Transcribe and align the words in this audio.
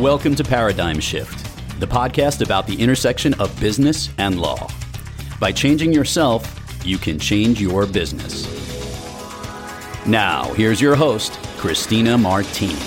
Welcome 0.00 0.34
to 0.36 0.44
Paradigm 0.44 0.98
Shift, 0.98 1.78
the 1.78 1.86
podcast 1.86 2.42
about 2.42 2.66
the 2.66 2.74
intersection 2.80 3.34
of 3.34 3.60
business 3.60 4.08
and 4.16 4.40
law. 4.40 4.66
By 5.38 5.52
changing 5.52 5.92
yourself, 5.92 6.80
you 6.86 6.96
can 6.96 7.18
change 7.18 7.60
your 7.60 7.84
business. 7.84 8.46
Now, 10.06 10.54
here's 10.54 10.80
your 10.80 10.94
host, 10.94 11.34
Christina 11.58 12.16
Martini. 12.16 12.80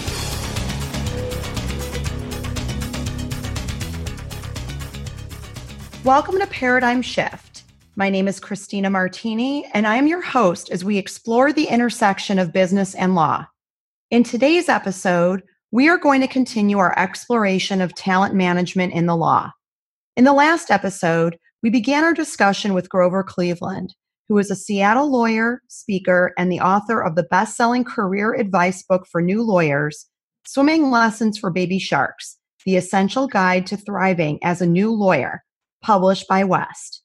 Welcome 6.03 6.39
to 6.39 6.47
Paradigm 6.49 7.03
Shift. 7.03 7.65
My 7.95 8.09
name 8.09 8.27
is 8.27 8.39
Christina 8.39 8.89
Martini, 8.89 9.69
and 9.75 9.85
I 9.85 9.97
am 9.97 10.07
your 10.07 10.21
host 10.21 10.71
as 10.71 10.83
we 10.83 10.97
explore 10.97 11.53
the 11.53 11.65
intersection 11.65 12.39
of 12.39 12.51
business 12.51 12.95
and 12.95 13.13
law. 13.13 13.45
In 14.09 14.23
today's 14.23 14.67
episode, 14.67 15.43
we 15.73 15.89
are 15.89 15.97
going 15.97 16.21
to 16.21 16.27
continue 16.27 16.77
our 16.77 16.93
exploration 16.99 17.81
of 17.81 17.95
talent 17.95 18.35
management 18.35 18.93
in 18.93 19.07
the 19.07 19.15
law. 19.15 19.51
In 20.15 20.23
the 20.23 20.31
last 20.31 20.69
episode, 20.69 21.35
we 21.63 21.71
began 21.71 22.03
our 22.03 22.13
discussion 22.13 22.75
with 22.75 22.89
Grover 22.89 23.23
Cleveland, 23.23 23.95
who 24.29 24.37
is 24.37 24.51
a 24.51 24.55
Seattle 24.55 25.11
lawyer, 25.11 25.63
speaker, 25.69 26.31
and 26.37 26.51
the 26.51 26.59
author 26.59 27.01
of 27.01 27.15
the 27.15 27.23
best 27.23 27.57
selling 27.57 27.83
career 27.83 28.35
advice 28.35 28.83
book 28.83 29.07
for 29.11 29.19
new 29.19 29.41
lawyers, 29.41 30.05
Swimming 30.45 30.91
Lessons 30.91 31.39
for 31.39 31.49
Baby 31.49 31.79
Sharks 31.79 32.37
The 32.67 32.75
Essential 32.75 33.25
Guide 33.25 33.65
to 33.65 33.75
Thriving 33.75 34.37
as 34.43 34.61
a 34.61 34.67
New 34.67 34.91
Lawyer 34.91 35.43
published 35.81 36.27
by 36.27 36.43
West. 36.43 37.01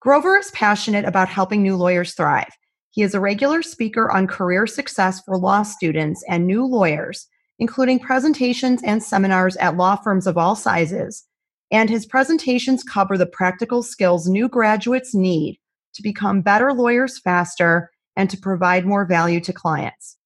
Grover 0.00 0.38
is 0.38 0.50
passionate 0.52 1.04
about 1.04 1.28
helping 1.28 1.62
new 1.62 1.76
lawyers 1.76 2.14
thrive. 2.14 2.48
He 2.92 3.02
is 3.02 3.14
a 3.14 3.20
regular 3.20 3.60
speaker 3.60 4.10
on 4.10 4.26
career 4.26 4.66
success 4.66 5.20
for 5.26 5.36
law 5.36 5.64
students 5.64 6.24
and 6.26 6.46
new 6.46 6.64
lawyers, 6.64 7.28
including 7.60 8.00
presentations 8.00 8.82
and 8.82 9.02
seminars 9.02 9.56
at 9.58 9.76
law 9.76 9.94
firms 9.94 10.26
of 10.26 10.36
all 10.36 10.56
sizes. 10.56 11.24
And 11.70 11.88
his 11.88 12.06
presentations 12.06 12.82
cover 12.82 13.16
the 13.16 13.26
practical 13.26 13.84
skills 13.84 14.26
new 14.26 14.48
graduates 14.48 15.14
need 15.14 15.60
to 15.94 16.02
become 16.02 16.40
better 16.42 16.72
lawyers 16.72 17.20
faster 17.20 17.90
and 18.16 18.28
to 18.30 18.36
provide 18.36 18.86
more 18.86 19.04
value 19.04 19.40
to 19.40 19.52
clients. 19.52 20.16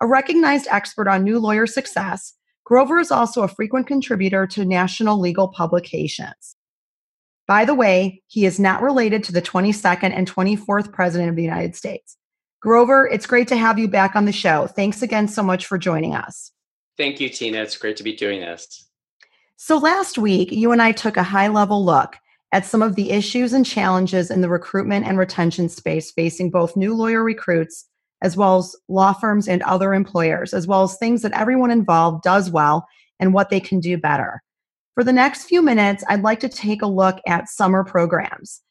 A 0.00 0.06
recognized 0.06 0.68
expert 0.70 1.08
on 1.08 1.24
new 1.24 1.38
lawyer 1.38 1.66
success, 1.66 2.34
Grover 2.64 2.98
is 2.98 3.10
also 3.10 3.42
a 3.42 3.48
frequent 3.48 3.86
contributor 3.86 4.46
to 4.48 4.64
national 4.64 5.18
legal 5.18 5.48
publications. 5.48 6.56
By 7.46 7.64
the 7.64 7.74
way, 7.74 8.22
he 8.26 8.44
is 8.44 8.58
not 8.58 8.82
related 8.82 9.22
to 9.24 9.32
the 9.32 9.40
22nd 9.40 10.12
and 10.12 10.30
24th 10.30 10.92
President 10.92 11.30
of 11.30 11.36
the 11.36 11.44
United 11.44 11.76
States. 11.76 12.16
Grover, 12.60 13.06
it's 13.06 13.26
great 13.26 13.46
to 13.48 13.56
have 13.56 13.78
you 13.78 13.86
back 13.86 14.16
on 14.16 14.24
the 14.24 14.32
show. 14.32 14.66
Thanks 14.66 15.00
again 15.00 15.28
so 15.28 15.44
much 15.44 15.66
for 15.66 15.78
joining 15.78 16.16
us. 16.16 16.50
Thank 16.96 17.20
you, 17.20 17.28
Tina. 17.28 17.58
It's 17.58 17.76
great 17.76 17.96
to 17.98 18.02
be 18.02 18.16
doing 18.16 18.40
this. 18.40 18.86
So, 19.56 19.78
last 19.78 20.18
week, 20.18 20.52
you 20.52 20.72
and 20.72 20.82
I 20.82 20.92
took 20.92 21.16
a 21.16 21.22
high 21.22 21.48
level 21.48 21.84
look 21.84 22.16
at 22.52 22.64
some 22.64 22.82
of 22.82 22.94
the 22.94 23.10
issues 23.10 23.52
and 23.52 23.66
challenges 23.66 24.30
in 24.30 24.40
the 24.40 24.48
recruitment 24.48 25.06
and 25.06 25.18
retention 25.18 25.68
space 25.68 26.10
facing 26.10 26.50
both 26.50 26.76
new 26.76 26.94
lawyer 26.94 27.22
recruits 27.22 27.86
as 28.22 28.36
well 28.36 28.58
as 28.58 28.74
law 28.88 29.12
firms 29.12 29.48
and 29.48 29.62
other 29.62 29.92
employers, 29.92 30.54
as 30.54 30.66
well 30.66 30.82
as 30.82 30.96
things 30.96 31.22
that 31.22 31.32
everyone 31.32 31.70
involved 31.70 32.22
does 32.22 32.50
well 32.50 32.86
and 33.20 33.34
what 33.34 33.50
they 33.50 33.60
can 33.60 33.80
do 33.80 33.98
better. 33.98 34.42
For 34.94 35.04
the 35.04 35.12
next 35.12 35.44
few 35.44 35.60
minutes, 35.60 36.02
I'd 36.08 36.22
like 36.22 36.40
to 36.40 36.48
take 36.48 36.80
a 36.80 36.86
look 36.86 37.20
at 37.26 37.48
summer 37.48 37.84
programs. 37.84 38.62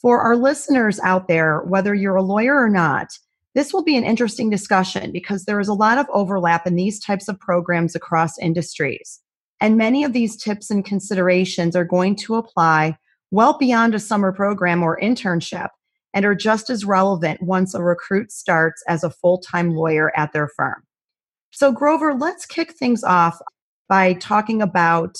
For 0.00 0.20
our 0.20 0.36
listeners 0.36 0.98
out 1.00 1.28
there, 1.28 1.60
whether 1.60 1.94
you're 1.94 2.16
a 2.16 2.22
lawyer 2.22 2.56
or 2.56 2.70
not, 2.70 3.18
this 3.54 3.72
will 3.72 3.84
be 3.84 3.96
an 3.96 4.04
interesting 4.04 4.50
discussion 4.50 5.12
because 5.12 5.44
there 5.44 5.60
is 5.60 5.68
a 5.68 5.74
lot 5.74 5.98
of 5.98 6.06
overlap 6.12 6.66
in 6.66 6.74
these 6.74 6.98
types 6.98 7.28
of 7.28 7.38
programs 7.38 7.94
across 7.94 8.38
industries. 8.38 9.20
And 9.60 9.76
many 9.76 10.04
of 10.04 10.12
these 10.12 10.36
tips 10.36 10.70
and 10.70 10.84
considerations 10.84 11.76
are 11.76 11.84
going 11.84 12.16
to 12.16 12.34
apply 12.34 12.98
well 13.30 13.56
beyond 13.56 13.94
a 13.94 14.00
summer 14.00 14.32
program 14.32 14.82
or 14.82 14.98
internship 15.00 15.68
and 16.12 16.24
are 16.24 16.34
just 16.34 16.70
as 16.70 16.84
relevant 16.84 17.42
once 17.42 17.74
a 17.74 17.82
recruit 17.82 18.32
starts 18.32 18.82
as 18.88 19.04
a 19.04 19.10
full 19.10 19.38
time 19.38 19.70
lawyer 19.70 20.12
at 20.16 20.32
their 20.32 20.48
firm. 20.48 20.82
So, 21.50 21.70
Grover, 21.70 22.14
let's 22.14 22.46
kick 22.46 22.72
things 22.72 23.04
off 23.04 23.38
by 23.88 24.14
talking 24.14 24.60
about 24.60 25.16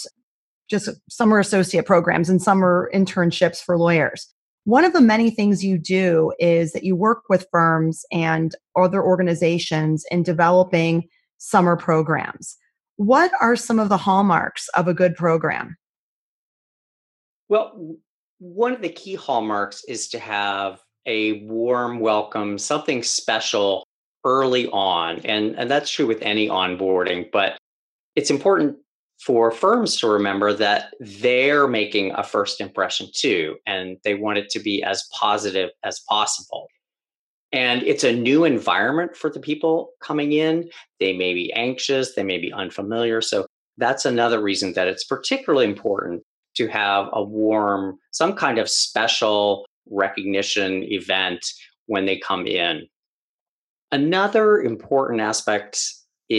just 0.68 0.88
summer 1.08 1.38
associate 1.38 1.86
programs 1.86 2.28
and 2.28 2.42
summer 2.42 2.90
internships 2.92 3.62
for 3.62 3.78
lawyers. 3.78 4.33
One 4.64 4.84
of 4.84 4.94
the 4.94 5.00
many 5.00 5.30
things 5.30 5.62
you 5.62 5.76
do 5.76 6.32
is 6.38 6.72
that 6.72 6.84
you 6.84 6.96
work 6.96 7.24
with 7.28 7.46
firms 7.50 8.04
and 8.10 8.54
other 8.76 9.02
organizations 9.02 10.06
in 10.10 10.22
developing 10.22 11.08
summer 11.36 11.76
programs. 11.76 12.56
What 12.96 13.30
are 13.42 13.56
some 13.56 13.78
of 13.78 13.90
the 13.90 13.98
hallmarks 13.98 14.68
of 14.70 14.88
a 14.88 14.94
good 14.94 15.16
program? 15.16 15.76
Well, 17.50 17.96
one 18.38 18.72
of 18.72 18.80
the 18.80 18.88
key 18.88 19.16
hallmarks 19.16 19.84
is 19.84 20.08
to 20.08 20.18
have 20.18 20.80
a 21.04 21.42
warm 21.42 22.00
welcome, 22.00 22.56
something 22.56 23.02
special 23.02 23.86
early 24.24 24.68
on. 24.68 25.18
And, 25.26 25.54
and 25.58 25.70
that's 25.70 25.90
true 25.90 26.06
with 26.06 26.22
any 26.22 26.48
onboarding, 26.48 27.30
but 27.30 27.58
it's 28.16 28.30
important 28.30 28.78
for 29.24 29.50
firms 29.50 29.96
to 29.96 30.06
remember 30.06 30.52
that 30.52 30.92
they're 31.00 31.66
making 31.66 32.12
a 32.12 32.22
first 32.22 32.60
impression 32.60 33.08
too, 33.14 33.56
and 33.66 33.96
they 34.04 34.14
want 34.14 34.36
it 34.36 34.50
to 34.50 34.60
be 34.60 34.82
as 34.82 35.08
positive 35.18 35.70
as 35.82 36.00
possible. 36.08 36.68
And 37.50 37.82
it's 37.84 38.04
a 38.04 38.12
new 38.12 38.44
environment 38.44 39.16
for 39.16 39.30
the 39.30 39.40
people 39.40 39.90
coming 40.02 40.32
in. 40.32 40.68
They 41.00 41.16
may 41.16 41.32
be 41.32 41.52
anxious, 41.54 42.14
they 42.14 42.22
may 42.22 42.38
be 42.38 42.52
unfamiliar. 42.52 43.22
So 43.22 43.46
that's 43.78 44.04
another 44.04 44.42
reason 44.42 44.74
that 44.74 44.88
it's 44.88 45.04
particularly 45.04 45.64
important 45.64 46.22
to 46.56 46.68
have 46.68 47.08
a 47.12 47.24
warm, 47.24 47.96
some 48.12 48.34
kind 48.34 48.58
of 48.58 48.68
special 48.68 49.64
recognition 49.90 50.82
event 50.84 51.46
when 51.86 52.04
they 52.04 52.18
come 52.18 52.46
in. 52.46 52.86
Another 53.90 54.60
important 54.60 55.20
aspect 55.20 55.82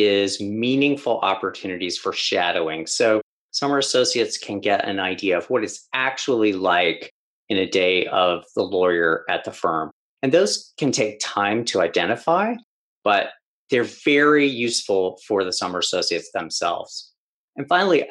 is 0.04 0.42
meaningful 0.42 1.20
opportunities 1.20 1.98
for 1.98 2.14
shadowing. 2.14 2.88
So 2.88 3.22
summer 3.52 3.78
associates 3.78 4.38
can 4.38 4.60
get 4.60 4.86
an 4.86 5.00
idea 5.00 5.38
of 5.38 5.50
what 5.50 5.64
it's 5.64 5.88
actually 5.94 6.54
like 6.54 7.12
in 7.50 7.58
a 7.58 7.70
day 7.70 8.06
of 8.08 8.44
the 8.56 8.64
lawyer 8.64 9.24
at 9.30 9.44
the 9.44 9.52
firm. 9.52 9.92
And 10.22 10.34
those 10.34 10.74
can 10.78 10.92
take 10.92 11.20
time 11.20 11.64
to 11.66 11.82
identify, 11.82 12.56
but 13.04 13.30
they're 13.70 13.84
very 13.84 14.48
useful 14.48 15.20
for 15.28 15.44
the 15.44 15.54
summer 15.54 15.80
associates 15.80 16.32
themselves. 16.34 17.12
And 17.56 17.68
finally, 17.68 18.06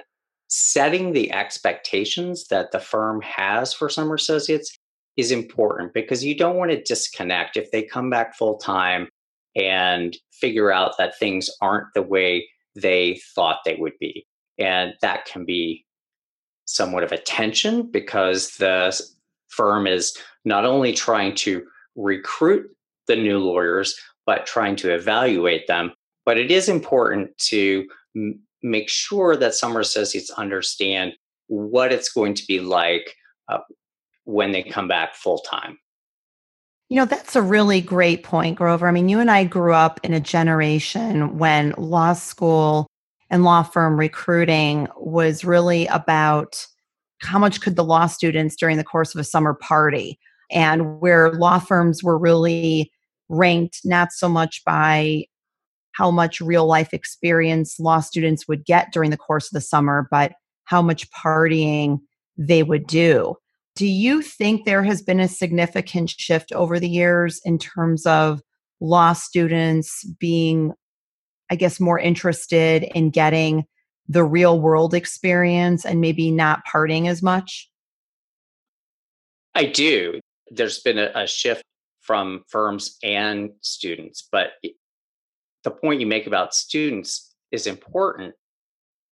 setting 0.48 1.12
the 1.12 1.32
expectations 1.32 2.46
that 2.48 2.70
the 2.72 2.78
firm 2.78 3.20
has 3.22 3.72
for 3.72 3.88
summer 3.88 4.14
associates 4.14 4.76
is 5.16 5.30
important 5.30 5.92
because 5.94 6.24
you 6.24 6.36
don't 6.36 6.56
want 6.56 6.70
to 6.70 6.82
disconnect 6.82 7.56
if 7.56 7.70
they 7.70 7.82
come 7.82 8.10
back 8.10 8.36
full 8.36 8.58
time 8.58 9.08
and 9.56 10.16
figure 10.32 10.72
out 10.72 10.96
that 10.98 11.18
things 11.18 11.50
aren't 11.60 11.92
the 11.94 12.02
way 12.02 12.48
they 12.74 13.20
thought 13.34 13.60
they 13.64 13.76
would 13.78 13.94
be. 14.00 14.26
And 14.58 14.94
that 15.00 15.24
can 15.26 15.44
be 15.44 15.84
somewhat 16.66 17.04
of 17.04 17.12
a 17.12 17.18
tension 17.18 17.90
because 17.90 18.56
the 18.56 18.98
firm 19.48 19.86
is 19.86 20.16
not 20.44 20.64
only 20.64 20.92
trying 20.92 21.34
to 21.36 21.64
recruit 21.96 22.68
the 23.06 23.16
new 23.16 23.38
lawyers, 23.38 23.94
but 24.26 24.46
trying 24.46 24.76
to 24.76 24.92
evaluate 24.92 25.66
them. 25.66 25.92
But 26.24 26.38
it 26.38 26.50
is 26.50 26.68
important 26.68 27.36
to 27.38 27.86
m- 28.16 28.40
make 28.62 28.88
sure 28.88 29.36
that 29.36 29.54
summer 29.54 29.80
associates 29.80 30.30
understand 30.30 31.12
what 31.48 31.92
it's 31.92 32.10
going 32.10 32.34
to 32.34 32.46
be 32.46 32.60
like 32.60 33.14
uh, 33.48 33.58
when 34.24 34.52
they 34.52 34.62
come 34.62 34.88
back 34.88 35.14
full 35.14 35.38
time. 35.38 35.78
You 36.94 37.00
know, 37.00 37.06
that's 37.06 37.34
a 37.34 37.42
really 37.42 37.80
great 37.80 38.22
point, 38.22 38.56
Grover. 38.56 38.86
I 38.86 38.92
mean, 38.92 39.08
you 39.08 39.18
and 39.18 39.28
I 39.28 39.42
grew 39.42 39.74
up 39.74 39.98
in 40.04 40.14
a 40.14 40.20
generation 40.20 41.38
when 41.38 41.74
law 41.76 42.12
school 42.12 42.86
and 43.30 43.42
law 43.42 43.64
firm 43.64 43.98
recruiting 43.98 44.86
was 44.96 45.44
really 45.44 45.88
about 45.88 46.64
how 47.20 47.40
much 47.40 47.60
could 47.60 47.74
the 47.74 47.82
law 47.82 48.06
students 48.06 48.54
during 48.54 48.76
the 48.76 48.84
course 48.84 49.12
of 49.12 49.20
a 49.20 49.24
summer 49.24 49.54
party 49.54 50.20
and 50.52 51.00
where 51.00 51.32
law 51.32 51.58
firms 51.58 52.04
were 52.04 52.16
really 52.16 52.92
ranked 53.28 53.80
not 53.84 54.12
so 54.12 54.28
much 54.28 54.62
by 54.64 55.24
how 55.94 56.12
much 56.12 56.40
real 56.40 56.64
life 56.64 56.94
experience 56.94 57.80
law 57.80 57.98
students 57.98 58.46
would 58.46 58.64
get 58.64 58.92
during 58.92 59.10
the 59.10 59.16
course 59.16 59.46
of 59.46 59.52
the 59.52 59.60
summer, 59.60 60.06
but 60.12 60.34
how 60.62 60.80
much 60.80 61.10
partying 61.10 61.98
they 62.38 62.62
would 62.62 62.86
do. 62.86 63.34
Do 63.76 63.86
you 63.86 64.22
think 64.22 64.64
there 64.64 64.84
has 64.84 65.02
been 65.02 65.20
a 65.20 65.28
significant 65.28 66.10
shift 66.10 66.52
over 66.52 66.78
the 66.78 66.88
years 66.88 67.40
in 67.44 67.58
terms 67.58 68.06
of 68.06 68.40
law 68.80 69.12
students 69.14 70.04
being, 70.20 70.72
I 71.50 71.56
guess, 71.56 71.80
more 71.80 71.98
interested 71.98 72.84
in 72.94 73.10
getting 73.10 73.64
the 74.08 74.22
real 74.22 74.60
world 74.60 74.94
experience 74.94 75.84
and 75.84 76.00
maybe 76.00 76.30
not 76.30 76.62
partying 76.72 77.08
as 77.08 77.22
much? 77.22 77.68
I 79.54 79.66
do. 79.66 80.20
There's 80.50 80.80
been 80.80 80.98
a, 80.98 81.10
a 81.14 81.26
shift 81.26 81.62
from 82.00 82.44
firms 82.48 82.96
and 83.02 83.50
students, 83.60 84.28
but 84.30 84.52
the 85.64 85.70
point 85.70 86.00
you 86.00 86.06
make 86.06 86.26
about 86.26 86.54
students 86.54 87.34
is 87.50 87.66
important 87.66 88.34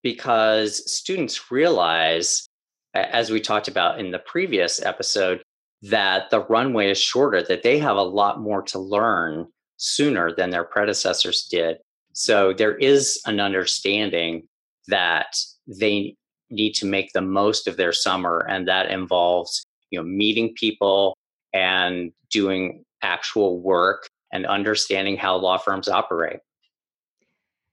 because 0.03 0.93
students 0.93 1.51
realize, 1.51 2.47
as 2.95 3.31
we 3.31 3.41
talked 3.41 3.69
about 3.69 3.99
in 3.99 4.11
the 4.11 4.19
previous 4.19 4.83
episode, 4.85 5.43
that 5.83 6.31
the 6.31 6.45
runway 6.45 6.91
is 6.91 6.99
shorter, 6.99 7.43
that 7.43 7.63
they 7.63 7.79
have 7.79 7.97
a 7.97 8.03
lot 8.03 8.41
more 8.41 8.63
to 8.63 8.79
learn 8.79 9.47
sooner 9.77 10.33
than 10.35 10.51
their 10.51 10.65
predecessors 10.65 11.49
did. 11.51 11.79
So 12.13 12.53
there 12.53 12.77
is 12.77 13.21
an 13.27 13.41
understanding 13.41 14.47
that 14.89 15.37
they 15.67 16.15
need 16.51 16.75
to 16.75 16.87
make 16.87 17.13
the 17.13 17.23
most 17.23 17.67
of 17.67 17.77
their 17.77 17.93
summer, 17.93 18.47
and 18.49 18.69
that 18.69 18.91
involves 18.91 19.65
you 19.91 19.99
know 19.99 20.05
meeting 20.05 20.55
people 20.55 21.17
and 21.53 22.13
doing 22.31 22.85
actual 23.03 23.61
work 23.61 24.09
and 24.33 24.47
understanding 24.47 25.17
how 25.17 25.37
law 25.37 25.59
firms 25.59 25.89
operate. 25.89 26.41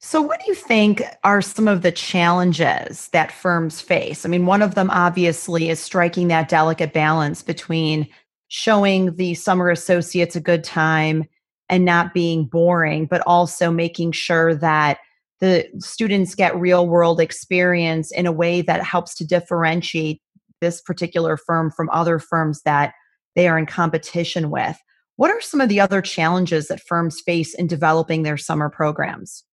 So, 0.01 0.22
what 0.22 0.40
do 0.40 0.46
you 0.48 0.56
think 0.56 1.04
are 1.25 1.42
some 1.42 1.68
of 1.68 1.81
the 1.81 1.92
challenges 1.92 3.10
that 3.10 3.34
firms 3.34 3.81
face? 3.81 4.25
I 4.25 4.30
mean, 4.30 4.46
one 4.46 4.62
of 4.62 4.75
them 4.75 4.90
obviously 4.92 5.68
is 5.68 5.81
striking 5.81 6.30
that 6.30 6.48
delicate 6.48 6.94
balance 6.94 7.44
between 7.44 8.07
showing 8.48 9.18
the 9.18 9.34
summer 9.34 9.69
associates 9.69 10.38
a 10.38 10.42
good 10.42 10.63
time 10.63 11.25
and 11.68 11.84
not 11.84 12.13
being 12.13 12.46
boring, 12.46 13.07
but 13.07 13.22
also 13.28 13.72
making 13.72 14.13
sure 14.13 14.56
that 14.56 15.00
the 15.42 15.68
students 15.80 16.34
get 16.34 16.56
real 16.56 16.88
world 16.88 17.19
experience 17.19 18.10
in 18.12 18.25
a 18.25 18.31
way 18.31 18.62
that 18.62 18.81
helps 18.81 19.13
to 19.16 19.28
differentiate 19.28 20.22
this 20.62 20.81
particular 20.81 21.36
firm 21.36 21.72
from 21.72 21.90
other 21.92 22.19
firms 22.19 22.62
that 22.63 22.94
they 23.36 23.50
are 23.50 23.57
in 23.57 23.66
competition 23.66 24.50
with. 24.50 24.78
What 25.18 25.30
are 25.30 25.42
some 25.42 25.60
of 25.60 25.68
the 25.68 25.81
other 25.81 26.02
challenges 26.02 26.69
that 26.69 26.81
firms 26.81 27.19
face 27.19 27.54
in 27.54 27.68
developing 27.68 28.24
their 28.24 28.38
summer 28.38 28.69
programs? 28.69 29.44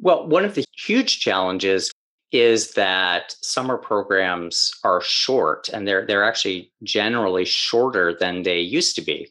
Well, 0.00 0.26
one 0.26 0.44
of 0.44 0.54
the 0.54 0.64
huge 0.76 1.20
challenges 1.20 1.92
is 2.32 2.72
that 2.72 3.36
summer 3.42 3.78
programs 3.78 4.72
are 4.82 5.00
short 5.00 5.68
and 5.68 5.86
they're 5.86 6.04
they're 6.04 6.24
actually 6.24 6.72
generally 6.82 7.44
shorter 7.44 8.12
than 8.12 8.42
they 8.42 8.60
used 8.60 8.96
to 8.96 9.02
be. 9.02 9.28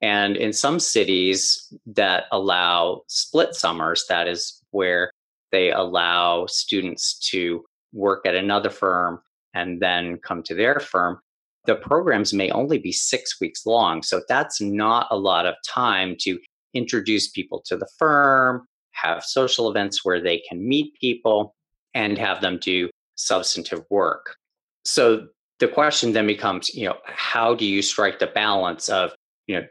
And 0.00 0.36
in 0.36 0.52
some 0.52 0.80
cities 0.80 1.72
that 1.86 2.24
allow 2.32 3.02
split 3.08 3.54
summers, 3.54 4.04
that 4.08 4.28
is 4.28 4.62
where 4.70 5.10
they 5.50 5.72
allow 5.72 6.46
students 6.46 7.18
to 7.30 7.64
work 7.92 8.24
at 8.26 8.34
another 8.34 8.70
firm 8.70 9.20
and 9.54 9.80
then 9.80 10.18
come 10.18 10.42
to 10.44 10.54
their 10.54 10.78
firm. 10.78 11.18
The 11.66 11.74
programs 11.74 12.32
may 12.32 12.50
only 12.50 12.78
be 12.78 12.92
six 12.92 13.40
weeks 13.40 13.66
long. 13.66 14.02
So 14.02 14.22
that's 14.28 14.60
not 14.60 15.06
a 15.10 15.18
lot 15.18 15.46
of 15.46 15.54
time 15.66 16.16
to 16.20 16.38
introduce 16.74 17.28
people 17.28 17.62
to 17.66 17.76
the 17.76 17.88
firm, 17.98 18.66
have 19.02 19.24
social 19.24 19.70
events 19.70 20.04
where 20.04 20.20
they 20.20 20.42
can 20.48 20.66
meet 20.66 20.94
people, 21.00 21.54
and 21.94 22.18
have 22.18 22.40
them 22.40 22.58
do 22.58 22.90
substantive 23.16 23.84
work. 23.90 24.36
So 24.84 25.26
the 25.58 25.68
question 25.68 26.12
then 26.12 26.26
becomes, 26.26 26.72
you 26.74 26.86
know, 26.86 26.96
how 27.04 27.54
do 27.54 27.64
you 27.64 27.82
strike 27.82 28.18
the 28.18 28.28
balance 28.28 28.88
of, 28.88 29.12
you 29.46 29.56
know, 29.56 29.66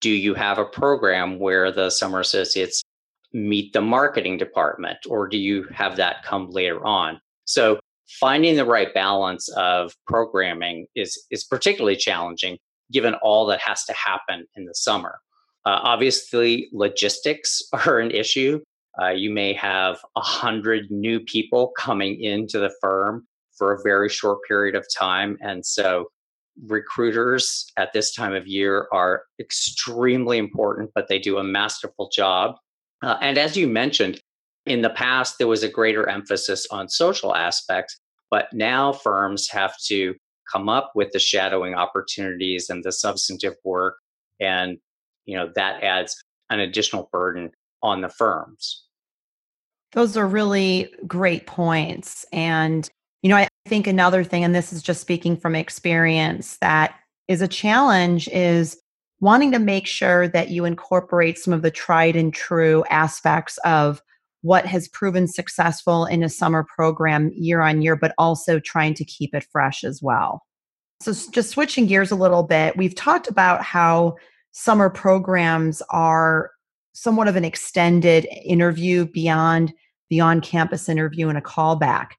do 0.00 0.10
you 0.10 0.34
have 0.34 0.58
a 0.58 0.64
program 0.64 1.38
where 1.38 1.70
the 1.72 1.88
summer 1.88 2.20
associates 2.20 2.82
meet 3.32 3.72
the 3.72 3.80
marketing 3.80 4.36
department 4.36 4.98
or 5.08 5.26
do 5.26 5.38
you 5.38 5.64
have 5.72 5.96
that 5.96 6.22
come 6.24 6.50
later 6.50 6.84
on? 6.84 7.20
So 7.46 7.80
finding 8.20 8.56
the 8.56 8.66
right 8.66 8.92
balance 8.92 9.48
of 9.56 9.94
programming 10.06 10.86
is 10.94 11.24
is 11.30 11.44
particularly 11.44 11.96
challenging 11.96 12.58
given 12.90 13.14
all 13.22 13.46
that 13.46 13.60
has 13.60 13.84
to 13.84 13.94
happen 13.94 14.46
in 14.54 14.66
the 14.66 14.74
summer. 14.74 15.18
Uh, 15.64 15.80
obviously, 15.82 16.68
logistics 16.72 17.62
are 17.86 17.98
an 17.98 18.10
issue. 18.10 18.60
Uh, 19.00 19.08
you 19.08 19.30
may 19.30 19.52
have 19.54 19.98
a 20.16 20.20
hundred 20.20 20.90
new 20.90 21.18
people 21.20 21.72
coming 21.78 22.20
into 22.20 22.58
the 22.58 22.72
firm 22.80 23.26
for 23.56 23.72
a 23.72 23.82
very 23.82 24.08
short 24.08 24.38
period 24.46 24.74
of 24.74 24.86
time, 24.94 25.38
and 25.40 25.64
so 25.64 26.08
recruiters 26.66 27.70
at 27.76 27.92
this 27.92 28.14
time 28.14 28.34
of 28.34 28.46
year 28.46 28.88
are 28.92 29.24
extremely 29.40 30.38
important, 30.38 30.90
but 30.94 31.08
they 31.08 31.18
do 31.18 31.38
a 31.38 31.44
masterful 31.44 32.10
job. 32.12 32.56
Uh, 33.02 33.16
and 33.20 33.38
as 33.38 33.56
you 33.56 33.66
mentioned, 33.66 34.20
in 34.66 34.82
the 34.82 34.90
past, 34.90 35.38
there 35.38 35.48
was 35.48 35.62
a 35.62 35.68
greater 35.68 36.08
emphasis 36.08 36.66
on 36.70 36.88
social 36.88 37.34
aspects, 37.34 37.98
but 38.30 38.52
now 38.52 38.92
firms 38.92 39.48
have 39.48 39.76
to 39.86 40.14
come 40.50 40.68
up 40.68 40.92
with 40.94 41.10
the 41.12 41.18
shadowing 41.18 41.74
opportunities 41.74 42.70
and 42.70 42.84
the 42.84 42.92
substantive 42.92 43.54
work. 43.64 43.96
And, 44.40 44.78
you 45.26 45.36
know, 45.36 45.50
that 45.54 45.82
adds 45.82 46.16
an 46.50 46.60
additional 46.60 47.08
burden 47.12 47.50
on 47.82 48.00
the 48.00 48.08
firms. 48.08 48.84
Those 49.92 50.16
are 50.16 50.26
really 50.26 50.92
great 51.06 51.46
points. 51.46 52.24
And, 52.32 52.88
you 53.22 53.28
know, 53.28 53.36
I 53.36 53.48
think 53.66 53.86
another 53.86 54.24
thing, 54.24 54.44
and 54.44 54.54
this 54.54 54.72
is 54.72 54.82
just 54.82 55.00
speaking 55.00 55.36
from 55.36 55.54
experience, 55.54 56.56
that 56.58 56.94
is 57.28 57.42
a 57.42 57.48
challenge 57.48 58.28
is 58.28 58.78
wanting 59.20 59.52
to 59.52 59.58
make 59.58 59.86
sure 59.86 60.28
that 60.28 60.50
you 60.50 60.64
incorporate 60.64 61.38
some 61.38 61.52
of 61.52 61.62
the 61.62 61.70
tried 61.70 62.16
and 62.16 62.34
true 62.34 62.84
aspects 62.90 63.58
of 63.64 64.02
what 64.40 64.66
has 64.66 64.88
proven 64.88 65.28
successful 65.28 66.04
in 66.06 66.22
a 66.24 66.28
summer 66.28 66.66
program 66.74 67.30
year 67.34 67.60
on 67.60 67.80
year, 67.80 67.94
but 67.94 68.12
also 68.18 68.58
trying 68.58 68.94
to 68.94 69.04
keep 69.04 69.34
it 69.34 69.46
fresh 69.52 69.84
as 69.84 70.02
well. 70.02 70.42
So, 71.00 71.12
just 71.30 71.50
switching 71.50 71.86
gears 71.86 72.10
a 72.10 72.16
little 72.16 72.42
bit, 72.42 72.76
we've 72.76 72.94
talked 72.94 73.28
about 73.28 73.62
how 73.62 74.16
summer 74.52 74.88
programs 74.90 75.82
are 75.90 76.50
somewhat 76.92 77.28
of 77.28 77.36
an 77.36 77.44
extended 77.44 78.26
interview 78.44 79.06
beyond 79.06 79.72
the 80.10 80.20
on 80.20 80.40
campus 80.40 80.88
interview 80.88 81.28
and 81.28 81.38
a 81.38 81.42
callback. 81.42 82.10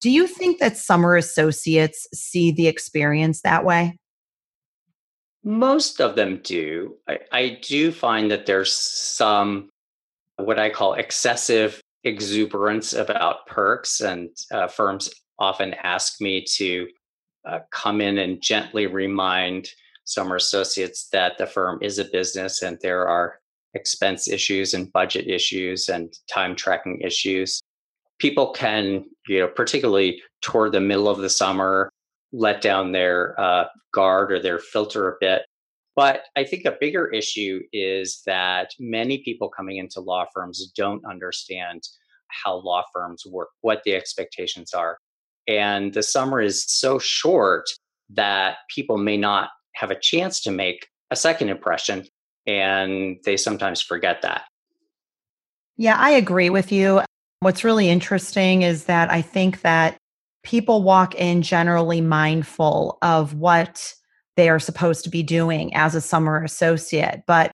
Do 0.00 0.10
you 0.10 0.26
think 0.26 0.60
that 0.60 0.76
summer 0.76 1.16
associates 1.16 2.06
see 2.14 2.52
the 2.52 2.68
experience 2.68 3.42
that 3.42 3.64
way? 3.64 3.98
Most 5.42 6.00
of 6.00 6.16
them 6.16 6.40
do. 6.42 6.96
I, 7.08 7.18
I 7.32 7.58
do 7.62 7.92
find 7.92 8.30
that 8.30 8.46
there's 8.46 8.72
some 8.72 9.68
what 10.36 10.58
I 10.58 10.70
call 10.70 10.94
excessive 10.94 11.80
exuberance 12.04 12.92
about 12.92 13.46
perks, 13.46 14.00
and 14.00 14.30
uh, 14.52 14.68
firms 14.68 15.10
often 15.38 15.74
ask 15.74 16.20
me 16.20 16.44
to 16.56 16.88
uh, 17.46 17.58
come 17.70 18.00
in 18.00 18.18
and 18.18 18.40
gently 18.40 18.86
remind 18.86 19.68
summer 20.10 20.36
associates 20.36 21.08
that 21.12 21.38
the 21.38 21.46
firm 21.46 21.78
is 21.82 21.98
a 21.98 22.04
business 22.04 22.62
and 22.62 22.78
there 22.82 23.06
are 23.06 23.38
expense 23.74 24.28
issues 24.28 24.74
and 24.74 24.92
budget 24.92 25.28
issues 25.28 25.88
and 25.88 26.12
time 26.32 26.56
tracking 26.56 27.00
issues. 27.00 27.60
People 28.18 28.52
can, 28.52 29.04
you 29.28 29.40
know, 29.40 29.48
particularly 29.48 30.20
toward 30.42 30.72
the 30.72 30.80
middle 30.80 31.08
of 31.08 31.18
the 31.18 31.30
summer, 31.30 31.90
let 32.32 32.60
down 32.60 32.92
their 32.92 33.40
uh, 33.40 33.64
guard 33.94 34.32
or 34.32 34.40
their 34.40 34.58
filter 34.58 35.08
a 35.08 35.16
bit 35.20 35.42
but 35.96 36.22
I 36.36 36.44
think 36.44 36.64
a 36.64 36.76
bigger 36.80 37.08
issue 37.08 37.60
is 37.72 38.22
that 38.24 38.70
many 38.78 39.18
people 39.18 39.48
coming 39.48 39.78
into 39.78 40.00
law 40.00 40.24
firms 40.32 40.72
don't 40.76 41.04
understand 41.04 41.82
how 42.28 42.56
law 42.56 42.84
firms 42.92 43.24
work, 43.26 43.48
what 43.60 43.82
the 43.84 43.94
expectations 43.94 44.72
are. 44.72 44.98
And 45.48 45.92
the 45.92 46.02
summer 46.02 46.40
is 46.40 46.64
so 46.66 46.98
short 46.98 47.64
that 48.10 48.56
people 48.74 48.98
may 48.98 49.16
not 49.16 49.50
have 49.74 49.90
a 49.90 49.98
chance 49.98 50.40
to 50.42 50.50
make 50.50 50.88
a 51.10 51.16
second 51.16 51.48
impression, 51.48 52.06
and 52.46 53.16
they 53.24 53.36
sometimes 53.36 53.80
forget 53.80 54.22
that. 54.22 54.42
Yeah, 55.76 55.96
I 55.96 56.10
agree 56.10 56.50
with 56.50 56.70
you. 56.70 57.02
What's 57.40 57.64
really 57.64 57.88
interesting 57.88 58.62
is 58.62 58.84
that 58.84 59.10
I 59.10 59.22
think 59.22 59.62
that 59.62 59.96
people 60.42 60.82
walk 60.82 61.14
in 61.14 61.42
generally 61.42 62.00
mindful 62.00 62.98
of 63.02 63.34
what 63.34 63.92
they 64.36 64.48
are 64.48 64.58
supposed 64.58 65.04
to 65.04 65.10
be 65.10 65.22
doing 65.22 65.74
as 65.74 65.94
a 65.94 66.00
summer 66.00 66.42
associate. 66.42 67.22
But 67.26 67.50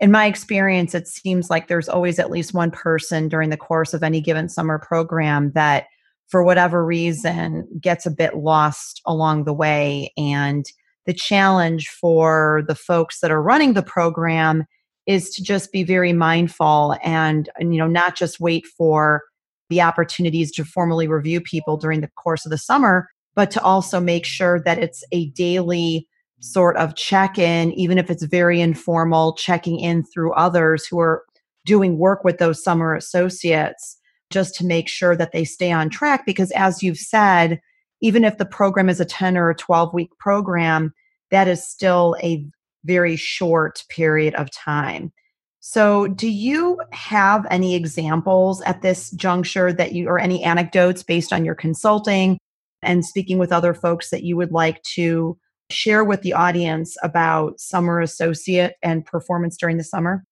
in 0.00 0.10
my 0.10 0.26
experience, 0.26 0.94
it 0.94 1.08
seems 1.08 1.50
like 1.50 1.66
there's 1.66 1.88
always 1.88 2.18
at 2.18 2.30
least 2.30 2.54
one 2.54 2.70
person 2.70 3.28
during 3.28 3.50
the 3.50 3.56
course 3.56 3.94
of 3.94 4.02
any 4.02 4.20
given 4.20 4.48
summer 4.48 4.78
program 4.78 5.52
that, 5.52 5.86
for 6.28 6.44
whatever 6.44 6.84
reason, 6.84 7.66
gets 7.80 8.06
a 8.06 8.10
bit 8.10 8.36
lost 8.36 9.00
along 9.06 9.44
the 9.44 9.52
way. 9.52 10.12
And 10.16 10.64
the 11.08 11.14
challenge 11.14 11.88
for 11.88 12.62
the 12.68 12.74
folks 12.74 13.20
that 13.20 13.30
are 13.30 13.42
running 13.42 13.72
the 13.72 13.82
program 13.82 14.64
is 15.06 15.30
to 15.30 15.42
just 15.42 15.72
be 15.72 15.82
very 15.82 16.12
mindful 16.12 16.94
and, 17.02 17.48
you 17.58 17.78
know 17.78 17.86
not 17.88 18.14
just 18.14 18.38
wait 18.38 18.66
for 18.66 19.22
the 19.70 19.80
opportunities 19.80 20.52
to 20.52 20.64
formally 20.64 21.08
review 21.08 21.40
people 21.40 21.78
during 21.78 22.02
the 22.02 22.10
course 22.16 22.44
of 22.44 22.50
the 22.50 22.58
summer 22.58 23.08
but 23.34 23.50
to 23.50 23.62
also 23.62 24.00
make 24.00 24.26
sure 24.26 24.60
that 24.60 24.78
it's 24.78 25.02
a 25.12 25.30
daily 25.30 26.06
sort 26.40 26.76
of 26.76 26.96
check 26.96 27.38
in, 27.38 27.72
even 27.72 27.96
if 27.96 28.10
it's 28.10 28.24
very 28.24 28.60
informal, 28.60 29.32
checking 29.34 29.78
in 29.78 30.04
through 30.04 30.32
others 30.32 30.86
who 30.86 30.98
are 30.98 31.24
doing 31.64 31.98
work 31.98 32.24
with 32.24 32.38
those 32.38 32.62
summer 32.62 32.94
associates 32.94 33.96
just 34.30 34.54
to 34.56 34.66
make 34.66 34.88
sure 34.88 35.16
that 35.16 35.32
they 35.32 35.44
stay 35.44 35.70
on 35.70 35.88
track. 35.88 36.26
Because 36.26 36.50
as 36.50 36.82
you've 36.82 36.98
said, 36.98 37.60
even 38.00 38.24
if 38.24 38.38
the 38.38 38.46
program 38.46 38.88
is 38.88 39.00
a 39.00 39.04
10 39.04 39.36
or 39.36 39.50
a 39.50 39.54
12 39.54 39.92
week 39.94 40.10
program, 40.18 40.92
that 41.30 41.48
is 41.48 41.66
still 41.66 42.16
a 42.22 42.44
very 42.84 43.16
short 43.16 43.84
period 43.88 44.34
of 44.34 44.50
time. 44.50 45.12
So, 45.60 46.06
do 46.06 46.30
you 46.30 46.80
have 46.92 47.46
any 47.50 47.74
examples 47.74 48.62
at 48.62 48.80
this 48.80 49.10
juncture 49.10 49.72
that 49.72 49.92
you, 49.92 50.08
or 50.08 50.18
any 50.18 50.42
anecdotes 50.42 51.02
based 51.02 51.32
on 51.32 51.44
your 51.44 51.56
consulting 51.56 52.38
and 52.82 53.04
speaking 53.04 53.38
with 53.38 53.52
other 53.52 53.74
folks 53.74 54.10
that 54.10 54.22
you 54.22 54.36
would 54.36 54.52
like 54.52 54.80
to 54.94 55.36
share 55.70 56.04
with 56.04 56.22
the 56.22 56.32
audience 56.32 56.96
about 57.02 57.60
summer 57.60 58.00
associate 58.00 58.74
and 58.82 59.04
performance 59.04 59.56
during 59.56 59.76
the 59.76 59.84
summer? 59.84 60.24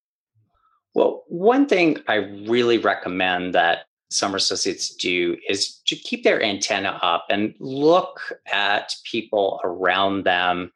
Well, 0.95 1.25
one 1.29 1.67
thing 1.67 1.99
I 2.09 2.15
really 2.15 2.79
recommend 2.79 3.55
that 3.55 3.81
summer 4.11 4.37
associates 4.37 4.95
do 4.95 5.37
is 5.49 5.81
to 5.87 5.97
keep 5.97 6.23
their 6.23 6.43
antenna 6.43 6.99
up 7.03 7.27
and 7.29 7.55
look 7.59 8.21
at 8.53 8.95
people 9.05 9.61
around 9.65 10.25
them 10.25 10.71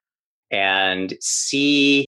and 0.51 1.15
see 1.21 2.05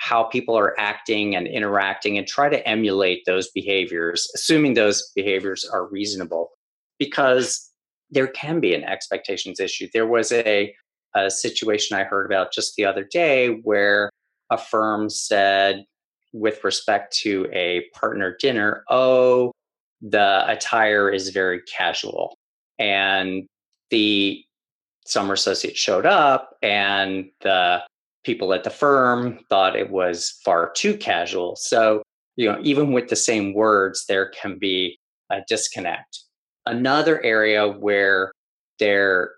how 0.00 0.24
people 0.24 0.58
are 0.58 0.78
acting 0.78 1.34
and 1.36 1.46
interacting 1.46 2.18
and 2.18 2.26
try 2.26 2.48
to 2.48 2.66
emulate 2.68 3.24
those 3.24 3.50
behaviors, 3.52 4.28
assuming 4.34 4.74
those 4.74 5.10
behaviors 5.14 5.64
are 5.64 5.86
reasonable, 5.86 6.50
because 6.98 7.70
there 8.10 8.26
can 8.26 8.60
be 8.60 8.74
an 8.74 8.84
expectations 8.84 9.60
issue. 9.60 9.88
There 9.94 10.06
was 10.06 10.30
a, 10.32 10.74
a 11.14 11.30
situation 11.30 11.96
I 11.96 12.04
heard 12.04 12.26
about 12.26 12.52
just 12.52 12.76
the 12.76 12.84
other 12.84 13.04
day 13.04 13.60
where 13.62 14.10
a 14.50 14.58
firm 14.58 15.08
said, 15.08 15.84
with 16.34 16.64
respect 16.64 17.16
to 17.18 17.48
a 17.52 17.86
partner 17.94 18.36
dinner, 18.38 18.84
oh, 18.90 19.52
the 20.04 20.44
attire 20.46 21.10
is 21.10 21.30
very 21.30 21.62
casual. 21.62 22.36
And 22.78 23.48
the 23.90 24.44
summer 25.06 25.34
associate 25.34 25.76
showed 25.76 26.06
up 26.06 26.56
and 26.62 27.30
the 27.40 27.82
people 28.24 28.52
at 28.54 28.64
the 28.64 28.70
firm 28.70 29.40
thought 29.48 29.76
it 29.76 29.90
was 29.90 30.40
far 30.44 30.72
too 30.74 30.96
casual. 30.96 31.56
So, 31.56 32.02
you 32.36 32.50
know, 32.50 32.58
even 32.62 32.92
with 32.92 33.08
the 33.08 33.16
same 33.16 33.54
words, 33.54 34.06
there 34.06 34.28
can 34.28 34.58
be 34.58 34.98
a 35.30 35.40
disconnect. 35.48 36.20
Another 36.66 37.22
area 37.22 37.68
where 37.68 38.32
there 38.78 39.32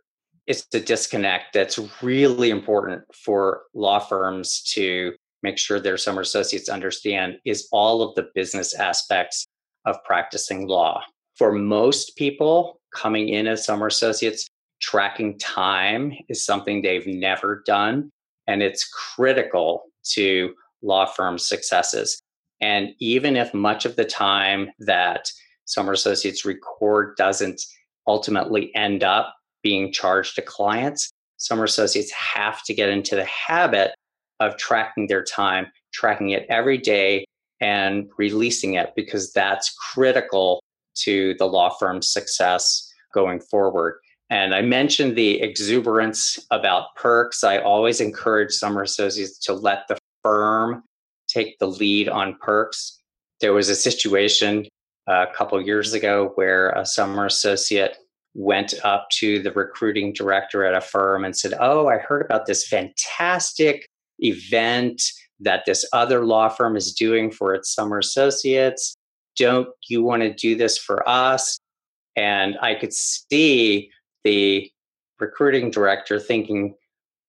is 0.46 0.66
a 0.72 0.80
disconnect 0.80 1.52
that's 1.52 1.78
really 2.02 2.50
important 2.50 3.02
for 3.12 3.62
law 3.74 3.98
firms 3.98 4.62
to 4.62 5.12
make 5.42 5.58
sure 5.58 5.78
their 5.78 5.96
summer 5.96 6.22
associates 6.22 6.68
understand 6.68 7.38
is 7.44 7.68
all 7.72 8.02
of 8.02 8.14
the 8.14 8.28
business 8.34 8.74
aspects 8.74 9.46
of 9.86 10.02
practicing 10.04 10.66
law. 10.66 11.02
For 11.36 11.52
most 11.52 12.16
people 12.16 12.80
coming 12.94 13.28
in 13.28 13.46
as 13.46 13.64
summer 13.64 13.86
associates, 13.86 14.46
tracking 14.80 15.38
time 15.38 16.12
is 16.28 16.44
something 16.44 16.82
they've 16.82 17.06
never 17.06 17.62
done 17.66 18.10
and 18.46 18.62
it's 18.62 18.88
critical 18.88 19.84
to 20.10 20.54
law 20.82 21.06
firm 21.06 21.38
successes. 21.38 22.20
And 22.60 22.90
even 23.00 23.36
if 23.36 23.52
much 23.52 23.84
of 23.84 23.96
the 23.96 24.04
time 24.04 24.70
that 24.80 25.30
summer 25.64 25.92
associates 25.92 26.44
record 26.44 27.16
doesn't 27.16 27.62
ultimately 28.06 28.74
end 28.74 29.02
up 29.02 29.34
being 29.62 29.92
charged 29.92 30.36
to 30.36 30.42
clients, 30.42 31.10
summer 31.38 31.64
associates 31.64 32.12
have 32.12 32.62
to 32.64 32.74
get 32.74 32.88
into 32.88 33.16
the 33.16 33.24
habit 33.24 33.92
of 34.40 34.56
tracking 34.56 35.06
their 35.06 35.24
time, 35.24 35.66
tracking 35.92 36.30
it 36.30 36.46
every 36.48 36.78
day, 36.78 37.24
and 37.60 38.08
releasing 38.18 38.74
it 38.74 38.92
because 38.94 39.32
that's 39.32 39.74
critical 39.92 40.62
to 40.96 41.34
the 41.38 41.46
law 41.46 41.70
firm's 41.70 42.10
success 42.10 42.92
going 43.14 43.40
forward. 43.40 43.98
And 44.28 44.54
I 44.54 44.62
mentioned 44.62 45.16
the 45.16 45.40
exuberance 45.40 46.38
about 46.50 46.94
perks. 46.96 47.44
I 47.44 47.58
always 47.58 48.00
encourage 48.00 48.52
summer 48.52 48.82
associates 48.82 49.38
to 49.40 49.54
let 49.54 49.86
the 49.88 49.98
firm 50.22 50.82
take 51.28 51.58
the 51.58 51.68
lead 51.68 52.08
on 52.08 52.36
perks. 52.40 53.00
There 53.40 53.52
was 53.52 53.68
a 53.68 53.76
situation 53.76 54.66
uh, 55.08 55.26
a 55.30 55.34
couple 55.34 55.60
years 55.60 55.92
ago 55.92 56.32
where 56.34 56.70
a 56.70 56.84
summer 56.84 57.26
associate 57.26 57.98
went 58.34 58.74
up 58.84 59.08
to 59.10 59.40
the 59.42 59.52
recruiting 59.52 60.12
director 60.12 60.64
at 60.64 60.74
a 60.74 60.80
firm 60.80 61.24
and 61.24 61.36
said, 61.36 61.54
Oh, 61.60 61.88
I 61.88 61.98
heard 61.98 62.22
about 62.22 62.46
this 62.46 62.66
fantastic 62.66 63.86
event 64.18 65.02
that 65.40 65.64
this 65.66 65.84
other 65.92 66.24
law 66.24 66.48
firm 66.48 66.76
is 66.76 66.92
doing 66.92 67.30
for 67.30 67.54
its 67.54 67.74
summer 67.74 67.98
associates. 67.98 68.96
Don't 69.36 69.68
you 69.88 70.02
want 70.02 70.22
to 70.22 70.32
do 70.32 70.56
this 70.56 70.78
for 70.78 71.06
us? 71.08 71.58
And 72.16 72.56
I 72.62 72.74
could 72.74 72.92
see 72.92 73.90
the 74.24 74.70
recruiting 75.20 75.70
director 75.70 76.18
thinking, 76.18 76.74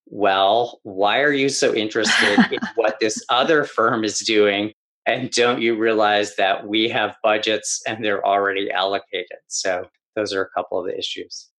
well, 0.05 0.79
why 0.83 1.19
are 1.19 1.33
you 1.33 1.49
so 1.49 1.73
interested 1.73 2.39
in 2.51 2.59
what 2.75 2.99
this 2.99 3.21
other 3.29 3.65
firm 3.65 4.03
is 4.03 4.19
doing? 4.19 4.71
And 5.05 5.31
don't 5.31 5.61
you 5.61 5.77
realize 5.77 6.35
that 6.35 6.67
we 6.67 6.89
have 6.89 7.15
budgets 7.23 7.81
and 7.87 8.03
they're 8.03 8.25
already 8.25 8.71
allocated? 8.71 9.37
So, 9.47 9.85
those 10.15 10.33
are 10.33 10.41
a 10.41 10.49
couple 10.49 10.79
of 10.79 10.87
the 10.87 10.97
issues. 10.97 11.49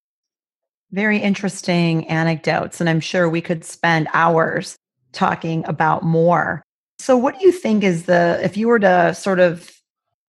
Very 0.90 1.18
interesting 1.18 2.08
anecdotes. 2.08 2.80
And 2.80 2.90
I'm 2.90 3.00
sure 3.00 3.28
we 3.28 3.40
could 3.40 3.64
spend 3.64 4.08
hours 4.12 4.76
talking 5.12 5.64
about 5.66 6.02
more. 6.02 6.62
So, 6.98 7.16
what 7.16 7.38
do 7.38 7.46
you 7.46 7.52
think 7.52 7.84
is 7.84 8.04
the, 8.04 8.40
if 8.42 8.56
you 8.56 8.68
were 8.68 8.78
to 8.80 9.14
sort 9.14 9.40
of, 9.40 9.70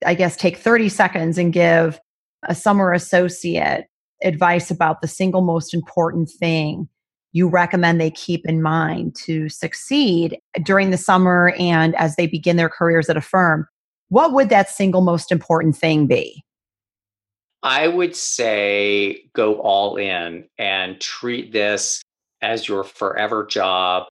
I 0.05 0.13
guess, 0.13 0.35
take 0.35 0.57
30 0.57 0.89
seconds 0.89 1.37
and 1.37 1.51
give 1.51 1.99
a 2.43 2.55
summer 2.55 2.93
associate 2.93 3.85
advice 4.23 4.69
about 4.69 5.01
the 5.01 5.07
single 5.07 5.41
most 5.41 5.73
important 5.73 6.29
thing 6.29 6.87
you 7.31 7.47
recommend 7.47 8.01
they 8.01 8.11
keep 8.11 8.47
in 8.47 8.61
mind 8.61 9.15
to 9.15 9.49
succeed 9.49 10.39
during 10.63 10.89
the 10.89 10.97
summer 10.97 11.53
and 11.59 11.95
as 11.95 12.15
they 12.15 12.27
begin 12.27 12.57
their 12.57 12.69
careers 12.69 13.09
at 13.09 13.17
a 13.17 13.21
firm, 13.21 13.67
what 14.09 14.33
would 14.33 14.49
that 14.49 14.69
single 14.69 15.01
most 15.01 15.31
important 15.31 15.77
thing 15.77 16.07
be? 16.07 16.43
I 17.61 17.87
would 17.87 18.15
say 18.15 19.25
go 19.33 19.55
all 19.55 19.97
in 19.97 20.45
and 20.57 20.99
treat 20.99 21.51
this 21.51 22.01
as 22.41 22.67
your 22.67 22.83
forever 22.83 23.45
job. 23.45 24.07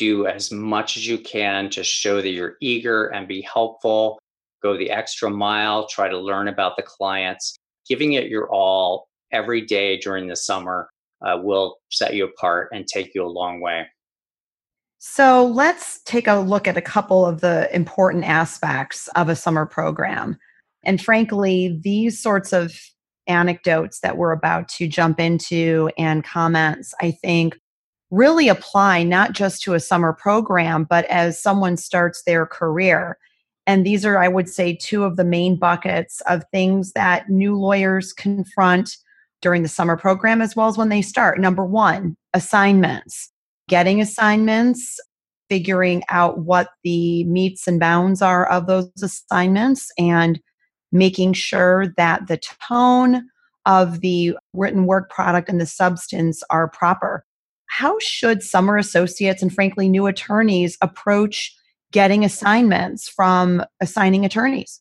Do 0.00 0.26
as 0.26 0.50
much 0.50 0.96
as 0.96 1.06
you 1.06 1.18
can 1.18 1.68
to 1.70 1.84
show 1.84 2.22
that 2.22 2.30
you're 2.30 2.56
eager 2.62 3.08
and 3.08 3.28
be 3.28 3.42
helpful. 3.42 4.18
Go 4.62 4.74
the 4.78 4.90
extra 4.90 5.28
mile, 5.28 5.86
try 5.88 6.08
to 6.08 6.18
learn 6.18 6.48
about 6.48 6.76
the 6.76 6.82
clients. 6.82 7.54
Giving 7.86 8.14
it 8.14 8.28
your 8.30 8.50
all 8.50 9.08
every 9.30 9.60
day 9.60 9.98
during 9.98 10.26
the 10.26 10.36
summer 10.36 10.88
uh, 11.20 11.36
will 11.42 11.76
set 11.90 12.14
you 12.14 12.24
apart 12.24 12.70
and 12.72 12.86
take 12.86 13.14
you 13.14 13.22
a 13.22 13.28
long 13.28 13.60
way. 13.60 13.88
So 15.00 15.44
let's 15.44 16.00
take 16.04 16.26
a 16.26 16.36
look 16.36 16.66
at 16.66 16.78
a 16.78 16.82
couple 16.82 17.26
of 17.26 17.42
the 17.42 17.68
important 17.76 18.24
aspects 18.24 19.06
of 19.16 19.28
a 19.28 19.36
summer 19.36 19.66
program. 19.66 20.38
And 20.82 20.98
frankly, 20.98 21.78
these 21.82 22.18
sorts 22.18 22.54
of 22.54 22.72
anecdotes 23.26 24.00
that 24.00 24.16
we're 24.16 24.32
about 24.32 24.70
to 24.70 24.88
jump 24.88 25.20
into 25.20 25.90
and 25.98 26.24
comments, 26.24 26.94
I 27.02 27.10
think, 27.10 27.59
really 28.10 28.48
apply 28.48 29.02
not 29.02 29.32
just 29.32 29.62
to 29.62 29.74
a 29.74 29.80
summer 29.80 30.12
program, 30.12 30.84
but 30.84 31.04
as 31.06 31.40
someone 31.40 31.76
starts 31.76 32.22
their 32.22 32.46
career. 32.46 33.18
And 33.66 33.86
these 33.86 34.04
are, 34.04 34.18
I 34.18 34.28
would 34.28 34.48
say, 34.48 34.74
two 34.74 35.04
of 35.04 35.16
the 35.16 35.24
main 35.24 35.56
buckets 35.56 36.20
of 36.22 36.42
things 36.50 36.92
that 36.92 37.28
new 37.28 37.54
lawyers 37.54 38.12
confront 38.12 38.96
during 39.42 39.62
the 39.62 39.68
summer 39.68 39.96
program 39.96 40.42
as 40.42 40.56
well 40.56 40.68
as 40.68 40.76
when 40.76 40.88
they 40.88 41.02
start. 41.02 41.38
Number 41.38 41.64
one, 41.64 42.16
assignments, 42.34 43.30
getting 43.68 44.00
assignments, 44.00 44.98
figuring 45.48 46.02
out 46.08 46.40
what 46.40 46.70
the 46.84 47.24
metes 47.24 47.66
and 47.66 47.78
bounds 47.78 48.22
are 48.22 48.46
of 48.48 48.66
those 48.66 48.90
assignments, 49.02 49.90
and 49.98 50.40
making 50.92 51.32
sure 51.32 51.94
that 51.96 52.26
the 52.26 52.40
tone 52.68 53.22
of 53.66 54.00
the 54.00 54.36
written 54.52 54.86
work 54.86 55.10
product 55.10 55.48
and 55.48 55.60
the 55.60 55.66
substance 55.66 56.42
are 56.50 56.68
proper. 56.68 57.24
How 57.70 57.98
should 58.00 58.42
summer 58.42 58.76
associates 58.76 59.42
and, 59.42 59.54
frankly, 59.54 59.88
new 59.88 60.06
attorneys 60.06 60.76
approach 60.82 61.56
getting 61.92 62.24
assignments 62.24 63.08
from 63.08 63.64
assigning 63.80 64.24
attorneys? 64.24 64.80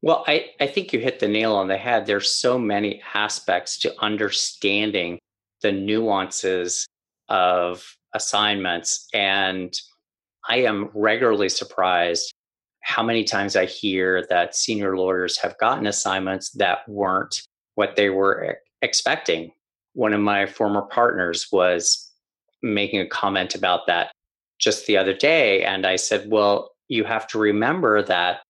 Well, 0.00 0.24
I, 0.26 0.46
I 0.60 0.66
think 0.66 0.92
you 0.92 1.00
hit 1.00 1.18
the 1.18 1.28
nail 1.28 1.54
on 1.54 1.68
the 1.68 1.76
head. 1.76 2.06
There's 2.06 2.32
so 2.32 2.58
many 2.58 3.02
aspects 3.12 3.76
to 3.80 3.94
understanding 4.00 5.18
the 5.62 5.72
nuances 5.72 6.86
of 7.28 7.96
assignments. 8.14 9.08
And 9.12 9.78
I 10.48 10.58
am 10.58 10.90
regularly 10.94 11.48
surprised 11.48 12.32
how 12.82 13.02
many 13.02 13.24
times 13.24 13.56
I 13.56 13.66
hear 13.66 14.26
that 14.30 14.56
senior 14.56 14.96
lawyers 14.96 15.36
have 15.38 15.58
gotten 15.58 15.86
assignments 15.86 16.50
that 16.52 16.88
weren't 16.88 17.42
what 17.74 17.96
they 17.96 18.10
were 18.10 18.58
expecting. 18.80 19.52
One 19.94 20.12
of 20.12 20.20
my 20.20 20.46
former 20.46 20.82
partners 20.82 21.46
was 21.50 22.10
making 22.62 23.00
a 23.00 23.08
comment 23.08 23.54
about 23.54 23.86
that 23.86 24.12
just 24.58 24.86
the 24.86 24.96
other 24.96 25.14
day. 25.14 25.64
And 25.64 25.86
I 25.86 25.96
said, 25.96 26.30
Well, 26.30 26.70
you 26.88 27.04
have 27.04 27.26
to 27.28 27.38
remember 27.38 28.02
that 28.02 28.40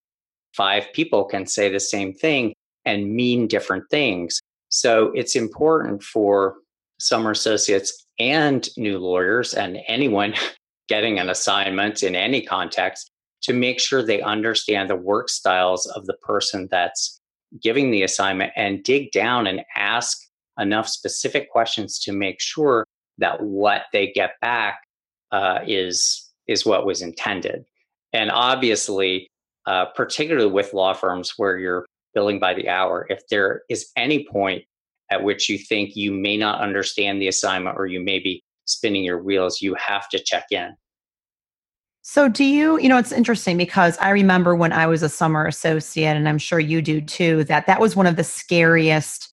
five 0.55 0.93
people 0.93 1.25
can 1.25 1.47
say 1.47 1.69
the 1.69 1.81
same 1.81 2.13
thing 2.13 2.55
and 2.85 3.15
mean 3.15 3.47
different 3.47 3.85
things. 3.91 4.41
So 4.69 5.13
it's 5.15 5.37
important 5.37 6.03
for 6.03 6.57
summer 6.99 7.31
associates 7.31 8.05
and 8.19 8.69
new 8.77 8.99
lawyers 8.99 9.55
and 9.55 9.79
anyone 9.87 10.35
getting 10.89 11.19
an 11.19 11.31
assignment 11.31 12.03
in 12.03 12.17
any 12.17 12.43
context 12.43 13.11
to 13.43 13.53
make 13.53 13.81
sure 13.81 14.03
they 14.03 14.21
understand 14.21 14.91
the 14.91 14.97
work 14.97 15.29
styles 15.29 15.87
of 15.87 16.07
the 16.07 16.17
person 16.23 16.69
that's 16.71 17.21
giving 17.63 17.91
the 17.91 18.03
assignment 18.03 18.53
and 18.57 18.85
dig 18.85 19.11
down 19.13 19.47
and 19.47 19.63
ask 19.77 20.19
enough 20.61 20.89
specific 20.89 21.51
questions 21.51 21.99
to 22.01 22.13
make 22.13 22.41
sure 22.41 22.85
that 23.19 23.43
what 23.43 23.83
they 23.93 24.13
get 24.13 24.33
back 24.41 24.81
uh, 25.33 25.61
is 25.67 26.31
is 26.47 26.67
what 26.67 26.87
was 26.87 27.03
intended. 27.03 27.65
And 28.13 28.31
obviously, 28.31 29.29
uh, 29.67 29.87
particularly 29.95 30.51
with 30.51 30.75
law 30.75 30.93
firms 30.93 31.35
where 31.37 31.59
you're 31.59 31.87
billing 32.15 32.41
by 32.41 32.55
the 32.55 32.69
hour, 32.69 33.07
if 33.09 33.21
there 33.31 33.63
is 33.69 33.91
any 33.97 34.27
point 34.31 34.65
at 35.11 35.23
which 35.23 35.49
you 35.49 35.59
think 35.59 35.95
you 35.95 36.13
may 36.13 36.37
not 36.37 36.61
understand 36.61 37.21
the 37.21 37.29
assignment 37.29 37.77
or 37.79 37.87
you 37.87 38.01
may 38.01 38.19
be 38.19 38.43
spinning 38.65 39.05
your 39.05 39.23
wheels, 39.23 39.61
you 39.61 39.75
have 39.75 40.09
to 40.09 40.19
check 40.19 40.47
in. 40.51 40.75
So, 42.03 42.29
do 42.29 42.45
you, 42.45 42.81
you 42.81 42.89
know, 42.89 42.97
it's 42.97 43.13
interesting 43.13 43.57
because 43.59 43.99
I 43.99 44.11
remember 44.11 44.57
when 44.57 44.73
I 44.73 44.87
was 44.87 45.03
a 45.03 45.09
summer 45.09 45.47
associate, 45.47 46.17
and 46.17 46.29
I'm 46.29 46.39
sure 46.39 46.59
you 46.59 46.81
do 46.81 47.01
too, 47.01 47.45
that 47.45 47.67
that 47.67 47.81
was 47.81 47.95
one 47.95 48.07
of 48.07 48.17
the 48.17 48.25
scariest 48.25 49.30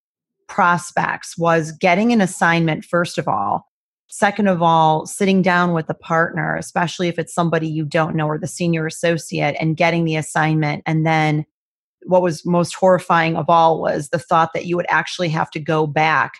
prospects 0.47 1.37
was 1.37 1.71
getting 1.73 2.11
an 2.11 2.21
assignment, 2.21 2.85
first 2.85 3.17
of 3.17 3.27
all. 3.27 3.67
Second 4.07 4.47
of 4.47 4.61
all, 4.61 5.05
sitting 5.05 5.41
down 5.41 5.73
with 5.73 5.89
a 5.89 5.93
partner, 5.93 6.55
especially 6.55 7.09
if 7.09 7.19
it's 7.19 7.33
somebody 7.33 7.67
you 7.67 7.83
don't 7.83 8.15
know 8.15 8.27
or 8.27 8.37
the 8.37 8.47
senior 8.47 8.85
associate, 8.85 9.55
and 9.59 9.75
getting 9.75 10.05
the 10.05 10.15
assignment. 10.15 10.81
And 10.85 11.05
then 11.05 11.45
what 12.03 12.21
was 12.21 12.45
most 12.45 12.73
horrifying 12.73 13.35
of 13.35 13.49
all 13.49 13.81
was 13.81 14.09
the 14.09 14.19
thought 14.19 14.53
that 14.53 14.65
you 14.65 14.77
would 14.77 14.85
actually 14.87 15.29
have 15.29 15.51
to 15.51 15.59
go 15.59 15.85
back 15.85 16.35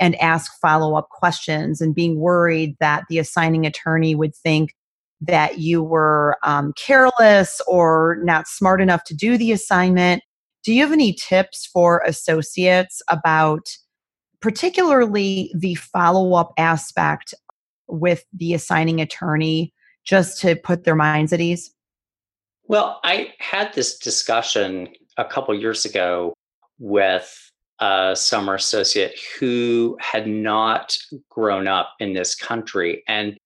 and 0.00 0.20
ask 0.20 0.52
follow 0.60 0.96
up 0.96 1.10
questions 1.10 1.80
and 1.80 1.94
being 1.94 2.18
worried 2.18 2.76
that 2.80 3.04
the 3.08 3.18
assigning 3.18 3.66
attorney 3.66 4.16
would 4.16 4.34
think 4.34 4.74
that 5.20 5.58
you 5.58 5.82
were 5.82 6.36
um, 6.42 6.72
careless 6.76 7.60
or 7.68 8.18
not 8.24 8.48
smart 8.48 8.80
enough 8.80 9.04
to 9.04 9.14
do 9.14 9.38
the 9.38 9.52
assignment. 9.52 10.22
Do 10.64 10.72
you 10.72 10.82
have 10.82 10.92
any 10.92 11.12
tips 11.12 11.66
for 11.66 12.02
associates 12.06 13.02
about 13.08 13.68
particularly 14.40 15.52
the 15.56 15.74
follow 15.74 16.34
up 16.34 16.52
aspect 16.56 17.34
with 17.88 18.24
the 18.32 18.54
assigning 18.54 19.00
attorney 19.00 19.72
just 20.04 20.40
to 20.40 20.56
put 20.56 20.84
their 20.84 20.96
minds 20.96 21.32
at 21.32 21.40
ease? 21.40 21.74
Well, 22.64 23.00
I 23.04 23.32
had 23.38 23.72
this 23.74 23.98
discussion 23.98 24.88
a 25.16 25.24
couple 25.24 25.54
years 25.54 25.84
ago 25.84 26.32
with 26.78 27.50
a 27.80 28.14
summer 28.16 28.54
associate 28.54 29.18
who 29.38 29.96
had 30.00 30.26
not 30.26 30.96
grown 31.28 31.66
up 31.66 31.94
in 31.98 32.12
this 32.12 32.34
country. 32.34 33.02
And 33.08 33.36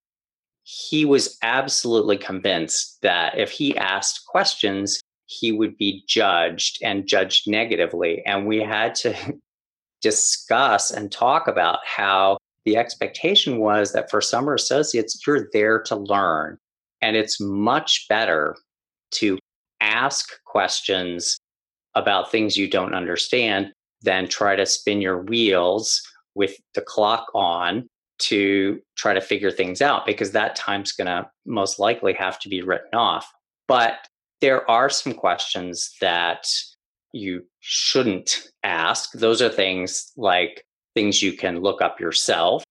he 0.64 1.04
was 1.04 1.38
absolutely 1.42 2.18
convinced 2.18 2.98
that 3.02 3.38
if 3.38 3.50
he 3.50 3.76
asked 3.76 4.26
questions, 4.26 5.00
he 5.26 5.52
would 5.52 5.76
be 5.76 6.04
judged 6.06 6.78
and 6.82 7.06
judged 7.06 7.48
negatively. 7.50 8.24
And 8.24 8.46
we 8.46 8.58
had 8.58 8.94
to 8.96 9.14
discuss 10.02 10.90
and 10.90 11.10
talk 11.10 11.48
about 11.48 11.80
how 11.84 12.38
the 12.64 12.76
expectation 12.76 13.58
was 13.58 13.92
that 13.92 14.10
for 14.10 14.20
summer 14.20 14.54
associates, 14.54 15.20
you're 15.26 15.48
there 15.52 15.80
to 15.82 15.96
learn. 15.96 16.58
And 17.02 17.16
it's 17.16 17.40
much 17.40 18.06
better 18.08 18.56
to 19.12 19.38
ask 19.80 20.28
questions 20.44 21.38
about 21.94 22.30
things 22.30 22.56
you 22.56 22.68
don't 22.68 22.94
understand 22.94 23.72
than 24.02 24.28
try 24.28 24.56
to 24.56 24.66
spin 24.66 25.00
your 25.00 25.22
wheels 25.22 26.02
with 26.34 26.56
the 26.74 26.82
clock 26.82 27.26
on 27.34 27.88
to 28.18 28.80
try 28.96 29.14
to 29.14 29.20
figure 29.20 29.50
things 29.50 29.82
out 29.82 30.06
because 30.06 30.32
that 30.32 30.56
time's 30.56 30.92
going 30.92 31.06
to 31.06 31.28
most 31.46 31.78
likely 31.78 32.12
have 32.14 32.38
to 32.40 32.48
be 32.48 32.62
written 32.62 32.94
off. 32.94 33.30
But 33.68 34.06
there 34.40 34.68
are 34.70 34.90
some 34.90 35.14
questions 35.14 35.94
that 36.00 36.46
you 37.12 37.44
shouldn't 37.60 38.48
ask. 38.62 39.12
Those 39.12 39.40
are 39.40 39.48
things 39.48 40.12
like 40.16 40.64
things 40.94 41.22
you 41.22 41.32
can 41.32 41.60
look 41.60 41.80
up 41.80 42.00
yourself. 42.00 42.64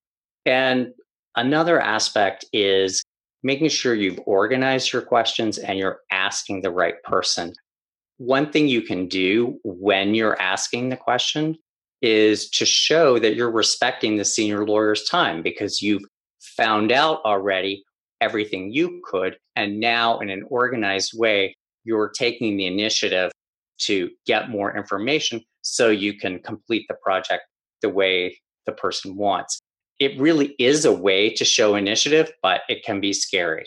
And 0.46 0.94
another 1.36 1.80
aspect 1.80 2.46
is 2.54 3.04
making 3.44 3.70
sure 3.70 3.94
you've 3.94 4.20
organized 4.26 4.92
your 4.92 5.02
questions 5.02 5.58
and 5.58 5.78
you're 5.78 6.00
asking 6.12 6.62
the 6.62 6.72
right 6.72 7.02
person. 7.04 7.54
One 8.18 8.52
thing 8.52 8.68
you 8.68 8.82
can 8.82 9.08
do 9.08 9.60
when 9.64 10.16
you're 10.16 10.40
asking 10.42 10.90
the 10.90 10.98
question 10.98 11.58
is 12.02 12.50
to 12.52 12.66
show 12.66 13.20
that 13.20 13.36
you're 13.36 13.52
respecting 13.52 14.16
the 14.16 14.26
senior 14.26 14.66
lawyer's 14.66 15.04
time 15.06 15.42
because 15.42 15.82
you've 15.82 16.04
found 16.40 16.92
out 16.92 17.22
already 17.26 17.84
everything 18.22 18.72
you 18.72 19.02
could. 19.04 19.38
And 19.56 19.80
now, 19.80 20.20
in 20.20 20.30
an 20.30 20.44
organized 20.50 21.14
way, 21.18 21.56
you're 21.84 22.10
taking 22.10 22.58
the 22.58 22.66
initiative 22.66 23.32
to 23.80 24.10
get 24.26 24.50
more 24.50 24.76
information 24.76 25.42
so 25.62 25.90
you 25.90 26.18
can 26.18 26.40
complete 26.40 26.86
the 26.88 26.96
project 26.96 27.44
the 27.82 27.90
way 27.90 28.40
the 28.66 28.72
person 28.72 29.16
wants. 29.16 29.60
It 30.00 30.20
really 30.20 30.56
is 30.60 30.86
a 30.86 30.92
way 30.92 31.30
to 31.32 31.46
show 31.46 31.76
initiative, 31.76 32.32
but 32.42 32.62
it 32.68 32.84
can 32.84 33.00
be 33.00 33.14
scary. 33.14 33.66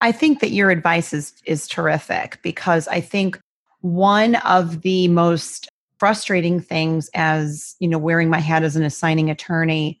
I 0.00 0.12
think 0.12 0.40
that 0.40 0.52
your 0.52 0.70
advice 0.70 1.12
is 1.12 1.34
is 1.44 1.66
terrific 1.66 2.38
because 2.42 2.86
I 2.88 3.00
think 3.00 3.38
one 3.80 4.36
of 4.36 4.82
the 4.82 5.08
most 5.08 5.68
frustrating 5.98 6.60
things 6.60 7.10
as, 7.14 7.74
you 7.80 7.88
know, 7.88 7.98
wearing 7.98 8.30
my 8.30 8.38
hat 8.38 8.62
as 8.62 8.76
an 8.76 8.84
assigning 8.84 9.30
attorney 9.30 10.00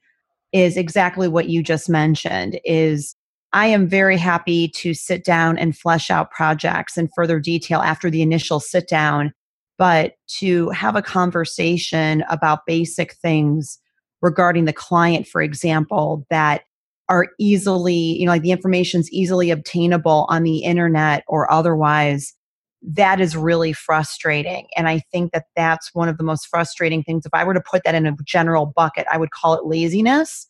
is 0.52 0.76
exactly 0.76 1.28
what 1.28 1.48
you 1.48 1.62
just 1.62 1.88
mentioned 1.88 2.58
is 2.64 3.14
I 3.52 3.66
am 3.66 3.88
very 3.88 4.16
happy 4.16 4.68
to 4.76 4.94
sit 4.94 5.24
down 5.24 5.58
and 5.58 5.76
flesh 5.76 6.10
out 6.10 6.30
projects 6.30 6.98
in 6.98 7.08
further 7.08 7.40
detail 7.40 7.80
after 7.80 8.10
the 8.10 8.22
initial 8.22 8.60
sit 8.60 8.88
down, 8.88 9.32
but 9.78 10.14
to 10.38 10.68
have 10.70 10.96
a 10.96 11.02
conversation 11.02 12.24
about 12.28 12.66
basic 12.66 13.14
things 13.14 13.78
regarding 14.20 14.64
the 14.64 14.72
client, 14.72 15.26
for 15.26 15.40
example, 15.40 16.26
that 16.28 16.62
are 17.08 17.28
easily, 17.38 17.94
you 17.94 18.26
know, 18.26 18.32
like 18.32 18.42
the 18.42 18.50
information's 18.50 19.10
easily 19.10 19.50
obtainable 19.50 20.26
on 20.28 20.42
the 20.42 20.58
internet 20.58 21.24
or 21.26 21.50
otherwise 21.50 22.34
that 22.82 23.20
is 23.20 23.36
really 23.36 23.72
frustrating. 23.72 24.66
And 24.76 24.88
I 24.88 25.00
think 25.10 25.32
that 25.32 25.46
that's 25.56 25.94
one 25.94 26.08
of 26.08 26.18
the 26.18 26.24
most 26.24 26.46
frustrating 26.46 27.02
things. 27.02 27.26
If 27.26 27.34
I 27.34 27.44
were 27.44 27.54
to 27.54 27.60
put 27.60 27.82
that 27.84 27.94
in 27.94 28.06
a 28.06 28.14
general 28.24 28.66
bucket, 28.66 29.06
I 29.10 29.18
would 29.18 29.30
call 29.30 29.54
it 29.54 29.66
laziness 29.66 30.46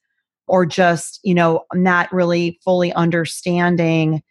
or 0.49 0.67
just, 0.67 1.21
you 1.23 1.35
know, 1.35 1.65
not 1.75 2.13
really 2.13 2.59
fully 2.65 2.93
understanding, 2.93 4.23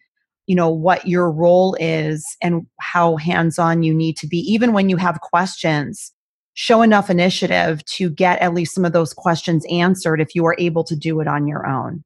you 0.47 0.55
know, 0.55 0.69
what 0.69 1.07
your 1.07 1.31
role 1.31 1.75
is 1.79 2.25
and 2.41 2.65
how 2.79 3.17
hands 3.17 3.59
on 3.59 3.83
you 3.83 3.93
need 3.93 4.17
to 4.17 4.27
be. 4.27 4.37
Even 4.39 4.73
when 4.73 4.89
you 4.89 4.97
have 4.97 5.21
questions, 5.21 6.11
show 6.53 6.81
enough 6.81 7.09
initiative 7.09 7.85
to 7.85 8.09
get 8.09 8.39
at 8.39 8.53
least 8.53 8.73
some 8.73 8.85
of 8.85 8.93
those 8.93 9.13
questions 9.13 9.65
answered 9.69 10.19
if 10.19 10.33
you 10.33 10.45
are 10.45 10.55
able 10.57 10.83
to 10.83 10.95
do 10.95 11.19
it 11.19 11.27
on 11.27 11.47
your 11.47 11.67
own. 11.67 12.03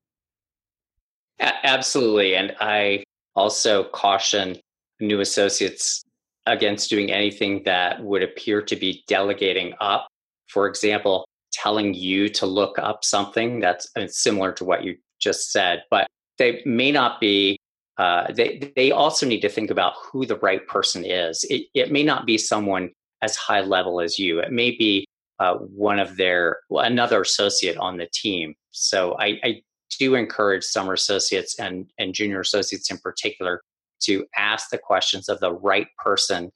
Absolutely. 1.39 2.35
And 2.35 2.53
I 2.59 3.03
also 3.35 3.85
caution 3.85 4.57
new 4.99 5.21
associates 5.21 6.03
against 6.45 6.89
doing 6.89 7.11
anything 7.11 7.63
that 7.63 8.03
would 8.03 8.23
appear 8.23 8.61
to 8.61 8.75
be 8.75 9.03
delegating 9.07 9.73
up. 9.79 10.07
For 10.47 10.67
example, 10.67 11.25
telling 11.51 11.93
you 11.93 12.29
to 12.29 12.45
look 12.45 12.77
up 12.79 13.03
something 13.03 13.59
that's 13.59 13.89
uh, 13.95 14.07
similar 14.07 14.51
to 14.53 14.65
what 14.65 14.83
you 14.83 14.97
just 15.19 15.51
said, 15.51 15.83
but 15.89 16.07
they 16.37 16.61
may 16.65 16.91
not 16.91 17.19
be. 17.19 17.57
Uh, 17.97 18.31
they 18.33 18.71
they 18.75 18.91
also 18.91 19.25
need 19.27 19.41
to 19.41 19.49
think 19.49 19.69
about 19.69 19.93
who 20.01 20.25
the 20.25 20.37
right 20.37 20.65
person 20.67 21.05
is. 21.05 21.43
It, 21.49 21.67
it 21.73 21.91
may 21.91 22.03
not 22.03 22.25
be 22.25 22.37
someone 22.37 22.89
as 23.21 23.35
high 23.35 23.61
level 23.61 24.01
as 24.01 24.17
you. 24.17 24.39
It 24.39 24.51
may 24.51 24.71
be 24.71 25.05
uh, 25.39 25.55
one 25.55 25.99
of 25.99 26.17
their 26.17 26.59
another 26.69 27.21
associate 27.21 27.77
on 27.77 27.97
the 27.97 28.07
team. 28.13 28.55
So 28.71 29.15
I, 29.19 29.39
I 29.43 29.61
do 29.99 30.15
encourage 30.15 30.63
summer 30.63 30.93
associates 30.93 31.59
and 31.59 31.91
and 31.99 32.13
junior 32.13 32.39
associates 32.39 32.89
in 32.89 32.97
particular 32.97 33.61
to 34.03 34.25
ask 34.35 34.69
the 34.69 34.77
questions 34.77 35.29
of 35.29 35.39
the 35.39 35.53
right 35.53 35.87
person 36.03 36.49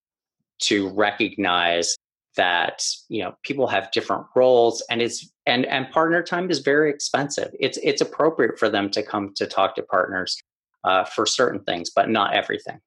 to 0.62 0.90
recognize 0.90 1.96
that 2.36 2.86
you 3.10 3.24
know 3.24 3.36
people 3.44 3.68
have 3.68 3.92
different 3.92 4.26
roles 4.36 4.84
and 4.90 5.02
it's 5.02 5.30
and 5.46 5.66
and 5.66 5.90
partner 5.92 6.22
time 6.22 6.50
is 6.50 6.60
very 6.60 6.90
expensive. 6.90 7.54
It's 7.60 7.78
it's 7.84 8.02
appropriate 8.02 8.60
for 8.60 8.70
them 8.70 8.90
to 8.92 9.04
come 9.04 9.34
to 9.36 9.46
talk 9.46 9.76
to 9.76 9.84
partners 9.84 10.38
uh, 10.84 11.04
for 11.06 11.26
certain 11.26 11.62
things 11.62 11.90
but 11.90 12.10
not 12.10 12.34
everything. 12.34 12.80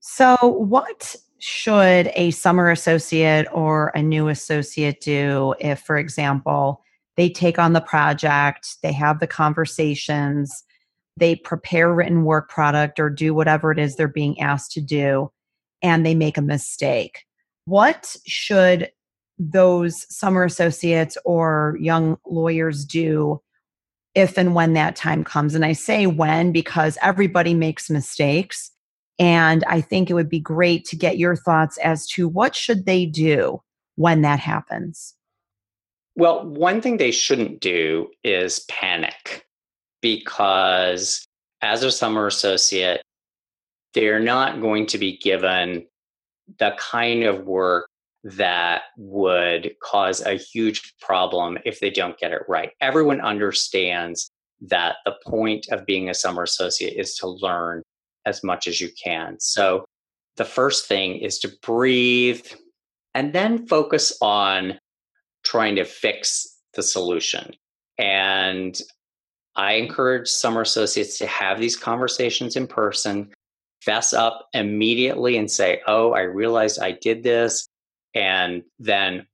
So 0.00 0.36
what 0.42 1.14
should 1.38 2.10
a 2.14 2.30
summer 2.30 2.70
associate 2.70 3.46
or 3.52 3.88
a 3.94 4.02
new 4.02 4.28
associate 4.28 5.00
do 5.00 5.54
if 5.58 5.80
for 5.80 5.96
example 5.96 6.82
they 7.16 7.28
take 7.28 7.58
on 7.58 7.72
the 7.72 7.80
project 7.80 8.76
they 8.82 8.92
have 8.92 9.18
the 9.18 9.26
conversations 9.26 10.62
they 11.16 11.34
prepare 11.34 11.92
written 11.92 12.24
work 12.24 12.48
product 12.48 13.00
or 13.00 13.10
do 13.10 13.34
whatever 13.34 13.72
it 13.72 13.78
is 13.80 13.96
they're 13.96 14.06
being 14.06 14.38
asked 14.40 14.70
to 14.70 14.80
do 14.80 15.32
and 15.82 16.06
they 16.06 16.14
make 16.14 16.38
a 16.38 16.42
mistake 16.42 17.24
what 17.64 18.16
should 18.26 18.90
those 19.38 20.06
summer 20.14 20.44
associates 20.44 21.16
or 21.24 21.76
young 21.80 22.16
lawyers 22.26 22.84
do 22.84 23.40
if 24.14 24.36
and 24.36 24.54
when 24.54 24.74
that 24.74 24.96
time 24.96 25.24
comes. 25.24 25.54
And 25.54 25.64
I 25.64 25.72
say 25.72 26.06
when 26.06 26.52
because 26.52 26.98
everybody 27.02 27.54
makes 27.54 27.90
mistakes. 27.90 28.70
And 29.18 29.64
I 29.64 29.80
think 29.80 30.10
it 30.10 30.14
would 30.14 30.28
be 30.28 30.40
great 30.40 30.84
to 30.86 30.96
get 30.96 31.18
your 31.18 31.36
thoughts 31.36 31.78
as 31.78 32.06
to 32.08 32.28
what 32.28 32.54
should 32.54 32.86
they 32.86 33.06
do 33.06 33.62
when 33.96 34.22
that 34.22 34.40
happens. 34.40 35.14
Well, 36.14 36.46
one 36.46 36.80
thing 36.80 36.96
they 36.96 37.10
shouldn't 37.10 37.60
do 37.60 38.08
is 38.22 38.60
panic 38.68 39.46
because 40.02 41.24
as 41.62 41.82
a 41.82 41.92
summer 41.92 42.26
associate, 42.26 43.02
they're 43.94 44.20
not 44.20 44.60
going 44.60 44.86
to 44.86 44.98
be 44.98 45.16
given 45.18 45.86
the 46.58 46.74
kind 46.78 47.22
of 47.24 47.44
work 47.44 47.88
that 48.24 48.82
would 48.96 49.74
cause 49.82 50.20
a 50.20 50.34
huge 50.34 50.94
problem 51.00 51.58
if 51.64 51.80
they 51.80 51.90
don't 51.90 52.18
get 52.18 52.32
it 52.32 52.42
right. 52.48 52.70
Everyone 52.80 53.20
understands 53.20 54.30
that 54.60 54.96
the 55.04 55.14
point 55.26 55.66
of 55.70 55.86
being 55.86 56.08
a 56.08 56.14
summer 56.14 56.44
associate 56.44 56.94
is 56.96 57.16
to 57.16 57.28
learn 57.28 57.82
as 58.24 58.44
much 58.44 58.68
as 58.68 58.80
you 58.80 58.90
can. 59.02 59.36
So 59.40 59.84
the 60.36 60.44
first 60.44 60.86
thing 60.86 61.16
is 61.16 61.38
to 61.40 61.52
breathe 61.62 62.46
and 63.14 63.32
then 63.32 63.66
focus 63.66 64.16
on 64.22 64.78
trying 65.44 65.76
to 65.76 65.84
fix 65.84 66.60
the 66.74 66.82
solution. 66.82 67.52
And 67.98 68.80
I 69.56 69.72
encourage 69.74 70.28
summer 70.28 70.62
associates 70.62 71.18
to 71.18 71.26
have 71.26 71.58
these 71.58 71.76
conversations 71.76 72.56
in 72.56 72.66
person, 72.66 73.30
fess 73.84 74.12
up 74.12 74.48
immediately 74.52 75.36
and 75.36 75.50
say, 75.50 75.80
Oh, 75.86 76.12
I 76.12 76.22
realized 76.22 76.78
I 76.80 76.92
did 76.92 77.22
this. 77.22 77.66
And 78.14 78.62
then 78.78 79.26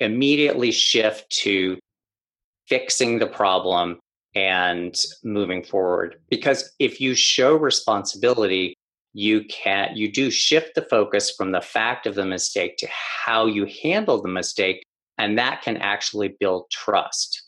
immediately 0.00 0.72
shift 0.72 1.30
to 1.30 1.78
fixing 2.66 3.18
the 3.18 3.26
problem 3.26 3.98
and 4.34 4.96
moving 5.22 5.62
forward. 5.62 6.16
Because 6.30 6.72
if 6.78 7.00
you 7.00 7.14
show 7.14 7.54
responsibility, 7.54 8.74
you 9.14 9.44
can 9.44 9.94
you 9.94 10.10
do 10.10 10.30
shift 10.30 10.74
the 10.74 10.82
focus 10.82 11.30
from 11.30 11.52
the 11.52 11.60
fact 11.60 12.06
of 12.06 12.14
the 12.14 12.24
mistake 12.24 12.76
to 12.78 12.88
how 12.90 13.46
you 13.46 13.66
handle 13.82 14.22
the 14.22 14.28
mistake 14.28 14.82
and 15.18 15.36
that 15.36 15.60
can 15.60 15.76
actually 15.76 16.34
build 16.40 16.64
trust 16.70 17.42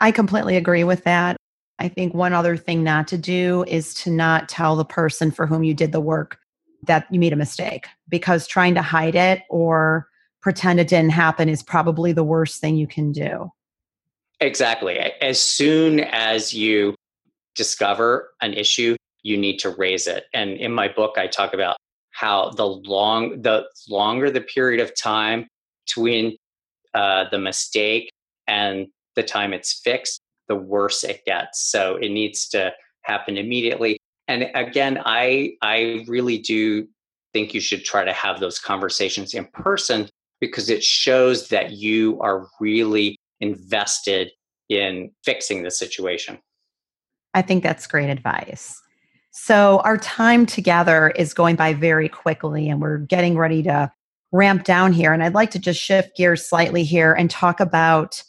I 0.00 0.12
completely 0.12 0.56
agree 0.56 0.84
with 0.84 1.04
that. 1.04 1.36
I 1.78 1.88
think 1.88 2.14
one 2.14 2.32
other 2.32 2.56
thing 2.56 2.84
not 2.84 3.08
to 3.08 3.18
do 3.18 3.64
is 3.66 3.94
to 3.94 4.10
not 4.10 4.48
tell 4.48 4.76
the 4.76 4.84
person 4.84 5.30
for 5.30 5.46
whom 5.46 5.64
you 5.64 5.74
did 5.74 5.92
the 5.92 6.00
work 6.00 6.38
that 6.86 7.06
you 7.10 7.18
made 7.18 7.32
a 7.32 7.36
mistake 7.36 7.86
because 8.08 8.46
trying 8.46 8.74
to 8.74 8.82
hide 8.82 9.14
it 9.14 9.42
or 9.48 10.08
pretend 10.40 10.78
it 10.78 10.88
didn't 10.88 11.10
happen 11.10 11.48
is 11.48 11.62
probably 11.62 12.12
the 12.12 12.24
worst 12.24 12.60
thing 12.60 12.76
you 12.76 12.86
can 12.86 13.12
do. 13.12 13.50
Exactly. 14.40 14.98
As 14.98 15.40
soon 15.40 16.00
as 16.00 16.52
you 16.52 16.94
discover 17.54 18.30
an 18.42 18.52
issue, 18.52 18.96
you 19.22 19.36
need 19.36 19.58
to 19.58 19.70
raise 19.70 20.06
it. 20.06 20.24
And 20.34 20.52
in 20.58 20.72
my 20.72 20.88
book 20.88 21.16
I 21.16 21.26
talk 21.26 21.54
about 21.54 21.76
how 22.10 22.50
the 22.50 22.66
long 22.66 23.42
the 23.42 23.64
longer 23.88 24.30
the 24.30 24.40
period 24.40 24.80
of 24.80 24.94
time 24.94 25.48
between 25.86 26.36
uh, 26.92 27.24
the 27.30 27.38
mistake 27.38 28.10
and 28.46 28.86
the 29.16 29.22
time 29.22 29.52
it's 29.52 29.80
fixed, 29.80 30.20
the 30.48 30.56
worse 30.56 31.04
it 31.04 31.24
gets. 31.24 31.70
So 31.70 31.96
it 31.96 32.10
needs 32.10 32.48
to 32.50 32.72
happen 33.02 33.36
immediately. 33.36 33.98
And 34.28 34.50
again, 34.54 35.00
I 35.04 35.54
I 35.62 36.04
really 36.08 36.38
do 36.38 36.88
think 37.32 37.52
you 37.52 37.60
should 37.60 37.84
try 37.84 38.04
to 38.04 38.12
have 38.12 38.40
those 38.40 38.58
conversations 38.58 39.34
in 39.34 39.46
person 39.46 40.08
because 40.40 40.70
it 40.70 40.82
shows 40.82 41.48
that 41.48 41.72
you 41.72 42.20
are 42.20 42.46
really 42.60 43.16
invested 43.40 44.30
in 44.68 45.10
fixing 45.24 45.62
the 45.62 45.70
situation. 45.70 46.38
I 47.34 47.42
think 47.42 47.62
that's 47.62 47.86
great 47.86 48.08
advice. 48.08 48.80
So, 49.32 49.80
our 49.80 49.98
time 49.98 50.46
together 50.46 51.10
is 51.10 51.34
going 51.34 51.56
by 51.56 51.74
very 51.74 52.08
quickly, 52.08 52.70
and 52.70 52.80
we're 52.80 52.98
getting 52.98 53.36
ready 53.36 53.64
to 53.64 53.90
ramp 54.30 54.64
down 54.64 54.92
here. 54.92 55.12
And 55.12 55.22
I'd 55.22 55.34
like 55.34 55.50
to 55.52 55.58
just 55.58 55.80
shift 55.80 56.16
gears 56.16 56.46
slightly 56.46 56.84
here 56.84 57.12
and 57.12 57.28
talk 57.28 57.58
about 57.58 58.22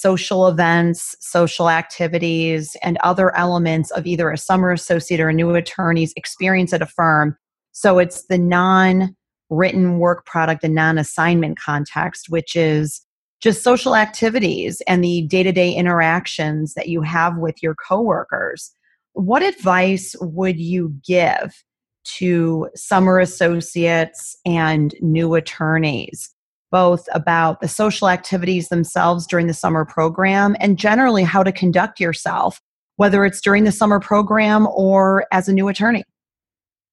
social 0.00 0.48
events, 0.48 1.14
social 1.20 1.68
activities, 1.68 2.76
and 2.82 2.96
other 3.04 3.36
elements 3.36 3.90
of 3.90 4.06
either 4.06 4.30
a 4.30 4.38
summer 4.38 4.72
associate 4.72 5.20
or 5.20 5.28
a 5.28 5.34
new 5.34 5.54
attorney's 5.54 6.14
experience 6.16 6.72
at 6.72 6.82
a 6.82 6.86
firm. 6.86 7.36
So 7.72 7.98
it's 7.98 8.26
the 8.26 8.38
non 8.38 9.14
written 9.50 9.98
work 9.98 10.24
product 10.24 10.64
and 10.64 10.74
non 10.74 10.96
assignment 10.96 11.58
context, 11.58 12.30
which 12.30 12.56
is 12.56 13.04
just 13.40 13.62
social 13.62 13.94
activities 13.96 14.82
and 14.86 15.02
the 15.04 15.22
day 15.22 15.42
to 15.42 15.52
day 15.52 15.72
interactions 15.72 16.74
that 16.74 16.88
you 16.88 17.02
have 17.02 17.36
with 17.36 17.62
your 17.62 17.74
coworkers. 17.74 18.70
What 19.12 19.42
advice 19.42 20.14
would 20.20 20.58
you 20.58 20.94
give 21.06 21.62
to 22.04 22.68
summer 22.74 23.18
associates 23.18 24.36
and 24.46 24.94
new 25.00 25.34
attorneys 25.34 26.34
both 26.70 27.08
about 27.12 27.60
the 27.60 27.68
social 27.68 28.08
activities 28.08 28.68
themselves 28.68 29.26
during 29.26 29.46
the 29.46 29.54
summer 29.54 29.84
program 29.84 30.56
and 30.60 30.78
generally 30.78 31.24
how 31.24 31.42
to 31.42 31.52
conduct 31.52 32.00
yourself, 32.00 32.60
whether 32.96 33.24
it's 33.24 33.40
during 33.40 33.64
the 33.64 33.72
summer 33.72 34.00
program 34.00 34.66
or 34.72 35.26
as 35.32 35.48
a 35.48 35.52
new 35.52 35.68
attorney. 35.68 36.04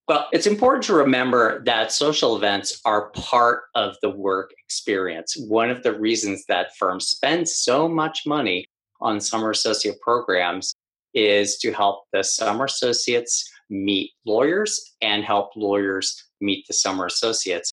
Well, 0.08 0.28
it's 0.32 0.48
important 0.48 0.86
to 0.86 0.94
remember 0.94 1.62
that 1.66 1.92
social 1.92 2.38
events 2.38 2.80
are 2.86 3.10
part 3.10 3.64
of 3.76 3.98
the 4.02 4.10
work 4.10 4.52
experience. 4.64 5.36
One 5.38 5.70
of 5.70 5.84
the 5.84 6.00
reasons 6.00 6.46
that 6.48 6.76
firms 6.78 7.08
spend 7.08 7.50
so 7.50 7.90
much 7.90 8.26
money 8.26 8.66
on 9.02 9.20
summer 9.20 9.52
associate 9.52 10.00
programs 10.00 10.74
is 11.14 11.58
to 11.58 11.74
help 11.74 12.06
the 12.14 12.24
summer 12.24 12.66
associates 12.66 13.50
meet 13.70 14.12
lawyers 14.26 14.96
and 15.02 15.26
help 15.26 15.50
lawyers 15.58 16.24
meet 16.40 16.66
the 16.68 16.74
summer 16.74 17.06
associates 17.06 17.72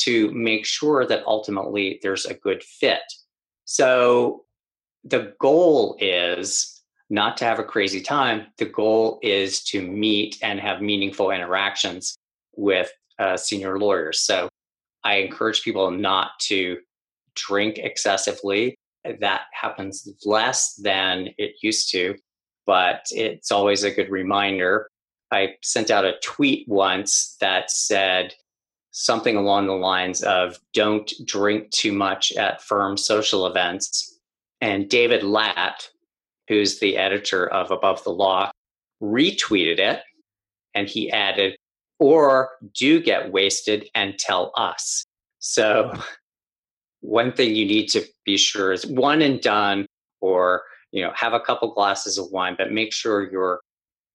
to 0.00 0.30
make 0.32 0.64
sure 0.64 1.06
that 1.06 1.24
ultimately 1.26 2.00
there's 2.02 2.26
a 2.26 2.34
good 2.34 2.62
fit. 2.62 3.02
So 3.64 4.44
the 5.04 5.34
goal 5.38 5.96
is 6.00 6.82
not 7.10 7.36
to 7.36 7.44
have 7.44 7.58
a 7.58 7.64
crazy 7.64 8.00
time. 8.00 8.46
The 8.58 8.64
goal 8.64 9.18
is 9.22 9.62
to 9.64 9.82
meet 9.82 10.38
and 10.42 10.58
have 10.60 10.80
meaningful 10.80 11.30
interactions 11.30 12.16
with 12.56 12.90
uh, 13.18 13.36
senior 13.36 13.78
lawyers. 13.78 14.20
So 14.20 14.48
I 15.04 15.16
encourage 15.16 15.62
people 15.62 15.90
not 15.90 16.30
to 16.42 16.78
drink 17.34 17.78
excessively. 17.78 18.76
That 19.20 19.42
happens 19.52 20.08
less 20.24 20.74
than 20.74 21.28
it 21.38 21.56
used 21.60 21.90
to, 21.92 22.14
but 22.66 23.04
it's 23.10 23.50
always 23.50 23.82
a 23.82 23.90
good 23.90 24.10
reminder. 24.10 24.88
I 25.30 25.54
sent 25.62 25.90
out 25.90 26.04
a 26.04 26.18
tweet 26.22 26.68
once 26.68 27.36
that 27.40 27.70
said, 27.70 28.34
something 28.92 29.36
along 29.36 29.66
the 29.66 29.72
lines 29.72 30.22
of 30.22 30.60
don't 30.74 31.10
drink 31.24 31.70
too 31.70 31.92
much 31.92 32.30
at 32.32 32.62
firm 32.62 32.96
social 32.96 33.46
events. 33.46 34.20
And 34.60 34.88
David 34.88 35.24
Lat, 35.24 35.88
who's 36.46 36.78
the 36.78 36.96
editor 36.96 37.48
of 37.48 37.70
Above 37.70 38.04
the 38.04 38.10
Law, 38.10 38.50
retweeted 39.02 39.78
it 39.78 40.00
and 40.74 40.88
he 40.88 41.10
added, 41.10 41.56
or 41.98 42.50
do 42.74 43.02
get 43.02 43.32
wasted 43.32 43.88
and 43.94 44.18
tell 44.18 44.52
us. 44.56 45.04
So, 45.38 45.92
one 47.00 47.32
thing 47.32 47.54
you 47.54 47.66
need 47.66 47.88
to 47.88 48.04
be 48.24 48.36
sure 48.36 48.72
is 48.72 48.86
one 48.86 49.22
and 49.22 49.40
done, 49.40 49.86
or 50.20 50.62
you 50.92 51.02
know, 51.02 51.12
have 51.14 51.32
a 51.32 51.40
couple 51.40 51.74
glasses 51.74 52.16
of 52.16 52.30
wine, 52.30 52.54
but 52.56 52.70
make 52.70 52.92
sure 52.92 53.30
you're 53.30 53.60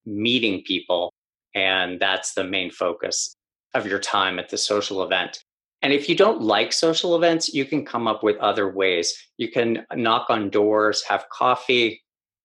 meeting 0.05 0.63
people, 0.65 1.11
and 1.53 1.99
that's 1.99 2.33
the 2.33 2.43
main 2.43 2.71
focus 2.71 3.35
of 3.73 3.85
your 3.85 3.99
time 3.99 4.39
at 4.39 4.49
the 4.49 4.57
social 4.57 5.03
event. 5.03 5.39
And 5.81 5.93
if 5.93 6.09
you 6.09 6.15
don't 6.15 6.41
like 6.41 6.73
social 6.73 7.15
events, 7.15 7.53
you 7.53 7.65
can 7.65 7.85
come 7.85 8.07
up 8.07 8.23
with 8.23 8.37
other 8.37 8.71
ways. 8.71 9.13
You 9.37 9.51
can 9.51 9.85
knock 9.95 10.29
on 10.29 10.49
doors, 10.49 11.03
have 11.03 11.29
coffee. 11.29 12.01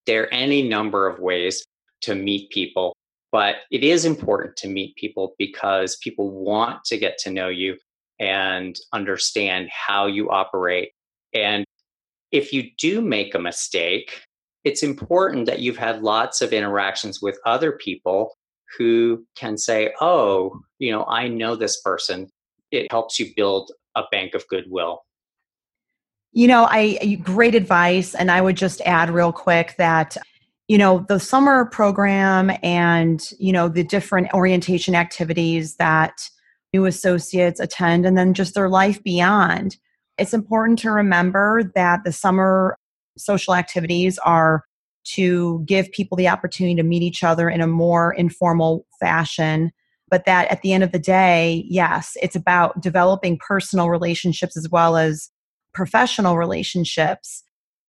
There 0.06 0.24
are 0.24 0.32
any 0.32 0.68
number 0.68 1.08
of 1.08 1.18
ways 1.18 1.64
to 2.02 2.14
meet 2.14 2.50
people. 2.50 2.94
But 3.30 3.56
it 3.70 3.82
is 3.82 4.04
important 4.04 4.56
to 4.58 4.68
meet 4.68 4.94
people 4.96 5.34
because 5.38 5.96
people 5.96 6.30
want 6.30 6.84
to 6.84 6.98
get 6.98 7.16
to 7.18 7.30
know 7.30 7.48
you 7.48 7.78
and 8.20 8.76
understand 8.92 9.70
how 9.70 10.06
you 10.06 10.30
operate. 10.30 10.90
And 11.32 11.64
if 12.30 12.52
you 12.52 12.70
do 12.78 13.00
make 13.00 13.34
a 13.34 13.38
mistake, 13.38 14.22
it's 14.64 14.82
important 14.82 15.46
that 15.46 15.60
you've 15.60 15.78
had 15.78 16.02
lots 16.02 16.42
of 16.42 16.52
interactions 16.52 17.20
with 17.22 17.38
other 17.46 17.72
people 17.72 18.34
who 18.78 19.24
can 19.36 19.56
say, 19.58 19.92
oh, 20.00 20.60
you 20.78 20.90
know, 20.90 21.04
I 21.04 21.28
know 21.28 21.56
this 21.56 21.80
person. 21.80 22.28
It 22.70 22.90
helps 22.90 23.18
you 23.18 23.32
build 23.36 23.70
a 23.96 24.02
bank 24.10 24.34
of 24.34 24.46
goodwill. 24.48 25.02
You 26.32 26.48
know, 26.48 26.66
I 26.70 27.20
great 27.22 27.54
advice. 27.54 28.14
And 28.14 28.30
I 28.30 28.40
would 28.40 28.56
just 28.56 28.80
add 28.82 29.10
real 29.10 29.32
quick 29.32 29.74
that, 29.76 30.16
you 30.68 30.78
know, 30.78 31.04
the 31.08 31.20
summer 31.20 31.66
program 31.66 32.50
and, 32.62 33.22
you 33.38 33.52
know, 33.52 33.68
the 33.68 33.84
different 33.84 34.32
orientation 34.32 34.94
activities 34.94 35.76
that 35.76 36.28
new 36.72 36.86
associates 36.86 37.60
attend 37.60 38.06
and 38.06 38.16
then 38.16 38.32
just 38.32 38.54
their 38.54 38.70
life 38.70 39.02
beyond. 39.02 39.76
It's 40.16 40.32
important 40.32 40.78
to 40.80 40.90
remember 40.90 41.70
that 41.74 42.04
the 42.04 42.12
summer 42.12 42.78
social 43.18 43.54
activities 43.54 44.18
are 44.18 44.64
to 45.04 45.62
give 45.66 45.90
people 45.92 46.16
the 46.16 46.28
opportunity 46.28 46.74
to 46.76 46.82
meet 46.82 47.02
each 47.02 47.24
other 47.24 47.48
in 47.48 47.60
a 47.60 47.66
more 47.66 48.12
informal 48.12 48.86
fashion. 49.00 49.72
But 50.08 50.24
that 50.26 50.50
at 50.50 50.62
the 50.62 50.72
end 50.72 50.84
of 50.84 50.92
the 50.92 50.98
day, 50.98 51.64
yes, 51.68 52.16
it's 52.22 52.36
about 52.36 52.80
developing 52.82 53.38
personal 53.38 53.88
relationships 53.88 54.56
as 54.56 54.68
well 54.68 54.96
as 54.96 55.30
professional 55.72 56.36
relationships. 56.36 57.42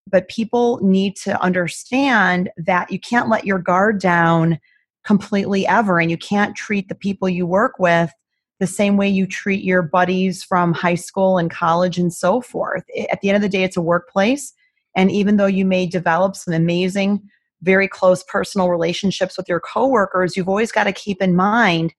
But 0.10 0.30
people 0.30 0.80
need 0.82 1.16
to 1.18 1.42
understand 1.42 2.50
that 2.58 2.92
you 2.92 3.00
can't 3.00 3.30
let 3.30 3.46
your 3.46 3.60
guard 3.60 4.00
down 4.00 4.60
completely 5.06 5.68
ever, 5.68 6.00
and 6.00 6.10
you 6.10 6.18
can't 6.18 6.56
treat 6.56 6.88
the 6.88 6.96
people 6.96 7.28
you 7.28 7.46
work 7.46 7.74
with 7.78 8.12
the 8.60 8.68
same 8.68 8.96
way 8.96 9.10
you 9.10 9.28
treat 9.28 9.64
your 9.64 9.82
buddies 9.82 10.44
from 10.44 10.72
high 10.72 10.96
school 10.96 11.38
and 11.38 11.52
college 11.52 11.98
and 11.98 12.14
so 12.14 12.40
forth. 12.40 12.84
At 13.12 13.20
the 13.20 13.30
end 13.30 13.36
of 13.36 13.42
the 13.42 13.50
day, 13.50 13.64
it's 13.64 13.76
a 13.76 13.82
workplace. 13.82 14.54
And 14.96 15.12
even 15.12 15.38
though 15.38 15.46
you 15.46 15.66
may 15.66 15.86
develop 15.86 16.36
some 16.36 16.54
amazing, 16.54 17.22
very 17.62 17.88
close 17.88 18.24
personal 18.24 18.70
relationships 18.70 19.38
with 19.38 19.48
your 19.50 19.60
coworkers, 19.60 20.36
you've 20.36 20.50
always 20.50 20.72
got 20.72 20.84
to 20.84 20.92
keep 20.92 21.22
in 21.22 21.36
mind 21.36 21.94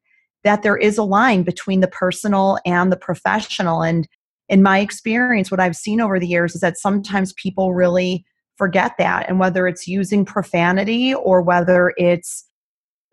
that 0.45 0.63
there 0.63 0.77
is 0.77 0.99
a 0.99 1.03
line 1.03 1.43
between 1.43 1.81
the 1.81 1.89
personal 1.89 2.59
and 2.67 2.93
the 2.93 2.97
professional. 2.97 3.83
And 3.83 4.07
in 4.49 4.63
my 4.63 4.81
experience, 4.81 5.51
what 5.51 5.61
I've 5.61 5.77
seen 5.77 6.01
over 6.01 6.21
the 6.21 6.27
years 6.27 6.55
is 6.55 6.61
that 6.61 6.79
sometimes 6.79 7.33
people 7.33 7.73
really 7.73 8.25
forget 8.57 8.93
that. 8.99 9.29
And 9.29 9.41
whether 9.41 9.67
it's 9.67 9.89
using 9.89 10.25
profanity 10.25 11.15
or 11.15 11.41
whether 11.41 11.95
it's 11.97 12.47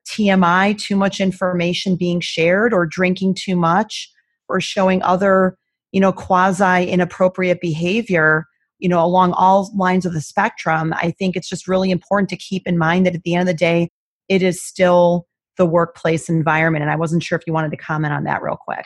TMI, 0.07 0.77
too 0.77 0.95
much 0.95 1.21
information 1.21 1.95
being 1.95 2.19
shared, 2.19 2.73
or 2.73 2.85
drinking 2.85 3.35
too 3.35 3.55
much, 3.55 4.11
or 4.49 4.59
showing 4.59 5.01
other, 5.03 5.57
you 5.91 6.01
know, 6.01 6.11
quasi 6.11 6.89
inappropriate 6.89 7.61
behavior, 7.61 8.45
you 8.81 8.89
know, 8.89 9.03
along 9.03 9.33
all 9.33 9.71
lines 9.75 10.05
of 10.05 10.13
the 10.13 10.21
spectrum, 10.21 10.93
I 10.97 11.11
think 11.11 11.35
it's 11.35 11.47
just 11.47 11.67
really 11.67 11.91
important 11.91 12.29
to 12.29 12.35
keep 12.35 12.67
in 12.67 12.77
mind 12.77 13.05
that 13.05 13.15
at 13.15 13.23
the 13.23 13.35
end 13.35 13.47
of 13.47 13.53
the 13.53 13.57
day, 13.57 13.89
it 14.27 14.41
is 14.41 14.61
still 14.61 15.27
the 15.57 15.65
workplace 15.67 16.29
environment. 16.29 16.81
And 16.81 16.91
I 16.91 16.95
wasn't 16.95 17.21
sure 17.21 17.37
if 17.37 17.45
you 17.45 17.53
wanted 17.53 17.71
to 17.71 17.77
comment 17.77 18.13
on 18.13 18.23
that 18.23 18.41
real 18.41 18.57
quick. 18.57 18.85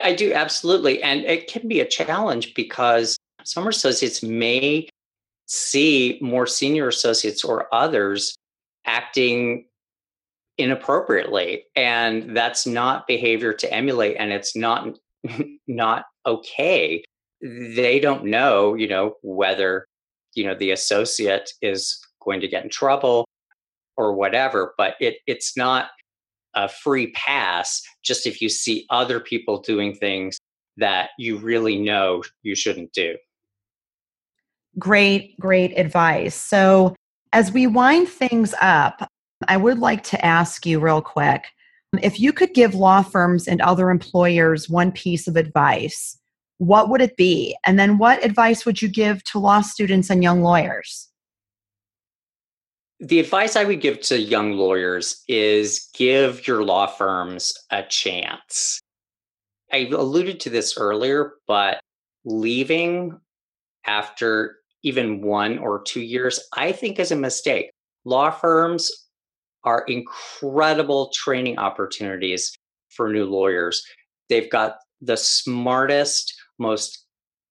I 0.00 0.14
do, 0.14 0.32
absolutely. 0.32 1.02
And 1.02 1.22
it 1.22 1.48
can 1.48 1.66
be 1.66 1.80
a 1.80 1.84
challenge 1.84 2.54
because 2.54 3.16
some 3.44 3.66
associates 3.66 4.22
may 4.22 4.88
see 5.46 6.18
more 6.22 6.46
senior 6.46 6.88
associates 6.88 7.42
or 7.42 7.72
others 7.74 8.36
acting 8.86 9.66
inappropriately 10.58 11.64
and 11.74 12.36
that's 12.36 12.66
not 12.66 13.08
behavior 13.08 13.52
to 13.52 13.72
emulate 13.72 14.16
and 14.18 14.32
it's 14.32 14.54
not 14.54 14.88
not 15.66 16.04
okay 16.24 17.02
they 17.44 18.00
don't 18.00 18.24
know 18.24 18.74
you 18.74 18.88
know 18.88 19.14
whether 19.22 19.86
you 20.34 20.44
know 20.44 20.54
the 20.54 20.70
associate 20.70 21.52
is 21.60 22.00
going 22.24 22.40
to 22.40 22.48
get 22.48 22.64
in 22.64 22.70
trouble 22.70 23.26
or 23.96 24.14
whatever 24.14 24.74
but 24.78 24.94
it 25.00 25.16
it's 25.26 25.56
not 25.56 25.90
a 26.54 26.68
free 26.68 27.10
pass 27.12 27.82
just 28.02 28.26
if 28.26 28.40
you 28.40 28.48
see 28.48 28.86
other 28.90 29.20
people 29.20 29.60
doing 29.60 29.94
things 29.94 30.38
that 30.76 31.10
you 31.18 31.36
really 31.38 31.78
know 31.78 32.22
you 32.42 32.54
shouldn't 32.54 32.92
do. 32.92 33.16
Great 34.78 35.38
great 35.38 35.76
advice. 35.78 36.34
So 36.34 36.96
as 37.32 37.52
we 37.52 37.66
wind 37.66 38.08
things 38.08 38.54
up 38.60 39.08
I 39.48 39.56
would 39.56 39.78
like 39.78 40.02
to 40.04 40.24
ask 40.24 40.64
you 40.64 40.80
real 40.80 41.02
quick 41.02 41.44
if 42.02 42.18
you 42.18 42.32
could 42.32 42.54
give 42.54 42.74
law 42.74 43.02
firms 43.02 43.46
and 43.46 43.60
other 43.60 43.90
employers 43.90 44.68
one 44.68 44.90
piece 44.90 45.28
of 45.28 45.36
advice, 45.36 46.18
what 46.66 46.88
would 46.88 47.00
it 47.00 47.16
be? 47.16 47.56
And 47.64 47.78
then 47.78 47.98
what 47.98 48.24
advice 48.24 48.64
would 48.64 48.80
you 48.80 48.88
give 48.88 49.22
to 49.24 49.38
law 49.38 49.60
students 49.60 50.10
and 50.10 50.22
young 50.22 50.42
lawyers? 50.42 51.08
The 53.00 53.20
advice 53.20 53.56
I 53.56 53.64
would 53.64 53.80
give 53.80 54.00
to 54.02 54.18
young 54.18 54.52
lawyers 54.52 55.22
is 55.28 55.88
give 55.94 56.46
your 56.46 56.64
law 56.64 56.86
firms 56.86 57.54
a 57.70 57.82
chance. 57.82 58.80
I 59.72 59.88
alluded 59.92 60.40
to 60.40 60.50
this 60.50 60.78
earlier, 60.78 61.34
but 61.46 61.80
leaving 62.24 63.18
after 63.86 64.56
even 64.82 65.22
one 65.22 65.58
or 65.58 65.82
two 65.82 66.02
years, 66.02 66.40
I 66.56 66.72
think 66.72 66.98
is 66.98 67.10
a 67.10 67.16
mistake. 67.16 67.70
Law 68.04 68.30
firms 68.30 68.90
are 69.64 69.84
incredible 69.88 71.10
training 71.14 71.58
opportunities 71.58 72.54
for 72.90 73.10
new 73.10 73.24
lawyers. 73.24 73.84
They've 74.28 74.50
got 74.50 74.76
the 75.00 75.16
smartest, 75.16 76.34
most 76.58 77.06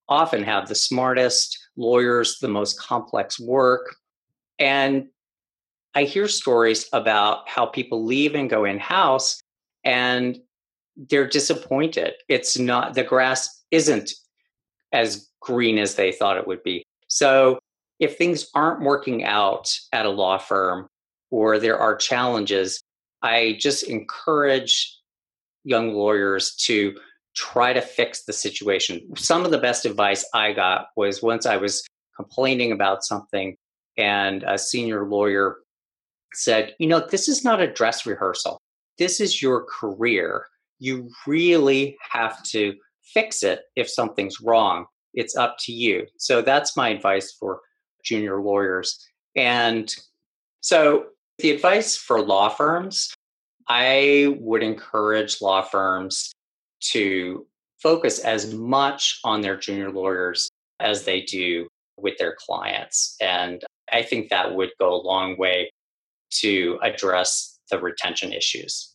often 0.09 0.43
have 0.43 0.67
the 0.67 0.75
smartest 0.75 1.57
lawyers, 1.75 2.39
the 2.39 2.47
most 2.47 2.79
complex 2.79 3.39
work. 3.39 3.95
And 4.59 5.07
I 5.95 6.03
hear 6.03 6.27
stories 6.27 6.87
about 6.93 7.47
how 7.47 7.65
people 7.65 8.03
leave 8.03 8.35
and 8.35 8.49
go 8.49 8.65
in 8.65 8.79
house 8.79 9.39
and 9.83 10.37
they're 10.95 11.27
disappointed. 11.27 12.13
It's 12.29 12.57
not, 12.57 12.93
the 12.93 13.03
grass 13.03 13.63
isn't 13.71 14.11
as 14.91 15.29
green 15.39 15.77
as 15.77 15.95
they 15.95 16.11
thought 16.11 16.37
it 16.37 16.47
would 16.47 16.63
be. 16.63 16.83
So 17.07 17.59
if 17.99 18.17
things 18.17 18.47
aren't 18.53 18.81
working 18.81 19.23
out 19.23 19.75
at 19.91 20.05
a 20.05 20.09
law 20.09 20.37
firm, 20.37 20.87
or 21.31 21.57
there 21.57 21.79
are 21.79 21.95
challenges, 21.95 22.79
I 23.23 23.57
just 23.59 23.83
encourage 23.83 24.95
young 25.63 25.93
lawyers 25.93 26.55
to 26.65 26.95
try 27.35 27.73
to 27.73 27.81
fix 27.81 28.23
the 28.23 28.33
situation. 28.33 29.15
Some 29.15 29.45
of 29.45 29.51
the 29.51 29.57
best 29.57 29.85
advice 29.85 30.25
I 30.33 30.53
got 30.53 30.87
was 30.95 31.21
once 31.21 31.45
I 31.45 31.57
was 31.57 31.83
complaining 32.15 32.71
about 32.71 33.03
something, 33.03 33.55
and 33.97 34.43
a 34.43 34.57
senior 34.57 35.07
lawyer 35.07 35.57
said, 36.33 36.75
You 36.79 36.87
know, 36.87 36.99
this 36.99 37.27
is 37.27 37.43
not 37.43 37.61
a 37.61 37.71
dress 37.71 38.05
rehearsal. 38.05 38.59
This 38.97 39.19
is 39.19 39.41
your 39.41 39.65
career. 39.65 40.45
You 40.79 41.09
really 41.25 41.97
have 42.09 42.43
to 42.45 42.75
fix 43.01 43.43
it 43.43 43.61
if 43.75 43.89
something's 43.89 44.41
wrong. 44.41 44.85
It's 45.13 45.35
up 45.35 45.57
to 45.61 45.71
you. 45.71 46.07
So 46.17 46.41
that's 46.41 46.77
my 46.77 46.89
advice 46.89 47.31
for 47.31 47.61
junior 48.03 48.41
lawyers. 48.41 48.99
And 49.35 49.93
so 50.61 51.07
the 51.39 51.51
advice 51.51 51.95
for 51.95 52.21
law 52.21 52.49
firms, 52.49 53.13
I 53.67 54.35
would 54.39 54.63
encourage 54.63 55.41
law 55.41 55.61
firms 55.61 56.33
to 56.91 57.45
focus 57.81 58.19
as 58.19 58.53
much 58.53 59.19
on 59.23 59.41
their 59.41 59.57
junior 59.57 59.91
lawyers 59.91 60.49
as 60.79 61.03
they 61.03 61.21
do 61.21 61.67
with 61.97 62.17
their 62.17 62.35
clients. 62.39 63.15
And 63.21 63.63
I 63.91 64.03
think 64.03 64.29
that 64.29 64.55
would 64.55 64.71
go 64.79 64.93
a 64.93 65.01
long 65.01 65.37
way 65.37 65.69
to 66.41 66.79
address 66.81 67.59
the 67.69 67.79
retention 67.79 68.33
issues. 68.33 68.93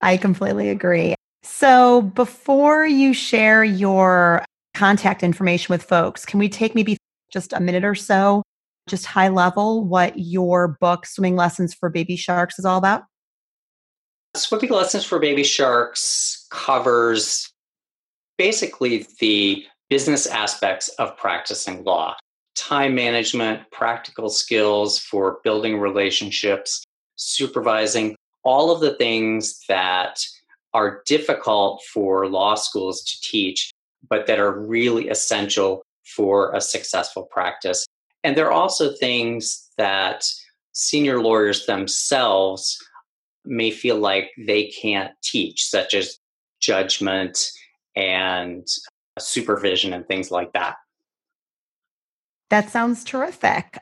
I 0.00 0.16
completely 0.16 0.68
agree. 0.68 1.14
So, 1.42 2.02
before 2.02 2.86
you 2.86 3.12
share 3.12 3.64
your 3.64 4.44
contact 4.74 5.22
information 5.22 5.72
with 5.72 5.82
folks, 5.82 6.24
can 6.24 6.38
we 6.38 6.48
take 6.48 6.74
maybe 6.74 6.96
just 7.30 7.52
a 7.52 7.60
minute 7.60 7.84
or 7.84 7.94
so 7.94 8.42
just 8.88 9.06
high 9.06 9.28
level 9.28 9.84
what 9.84 10.18
your 10.18 10.76
book 10.80 11.06
swimming 11.06 11.36
lessons 11.36 11.72
for 11.72 11.88
baby 11.88 12.16
sharks 12.16 12.58
is 12.58 12.64
all 12.64 12.78
about 12.78 13.04
swimming 14.36 14.70
lessons 14.70 15.04
for 15.04 15.18
baby 15.18 15.44
sharks 15.44 16.46
covers 16.50 17.50
basically 18.36 19.06
the 19.20 19.64
business 19.88 20.26
aspects 20.26 20.88
of 20.98 21.16
practicing 21.16 21.84
law. 21.84 22.16
Time 22.56 22.94
management 22.94 23.70
practical 23.70 24.28
skills 24.28 24.98
for 24.98 25.38
building 25.44 25.78
relationships 25.78 26.84
supervising 27.16 28.16
all 28.42 28.70
of 28.70 28.80
the 28.80 28.94
things 28.94 29.60
that 29.68 30.24
are 30.72 31.02
difficult 31.06 31.82
for 31.92 32.28
law 32.28 32.54
schools 32.54 33.02
to 33.04 33.20
teach 33.20 33.70
but 34.08 34.26
that 34.26 34.38
are 34.38 34.60
really 34.60 35.08
essential 35.08 35.82
for 36.04 36.52
a 36.54 36.60
successful 36.60 37.22
practice. 37.22 37.86
And 38.22 38.36
there 38.36 38.46
are 38.46 38.52
also 38.52 38.92
things 38.92 39.70
that 39.78 40.24
senior 40.72 41.20
lawyers 41.20 41.66
themselves 41.66 42.78
may 43.44 43.70
feel 43.70 43.98
like 43.98 44.30
they 44.38 44.68
can't 44.68 45.12
teach, 45.22 45.64
such 45.66 45.94
as 45.94 46.18
judgment 46.60 47.50
and 47.96 48.66
supervision 49.18 49.92
and 49.92 50.06
things 50.06 50.30
like 50.30 50.52
that. 50.52 50.76
That 52.50 52.70
sounds 52.70 53.04
terrific. 53.04 53.78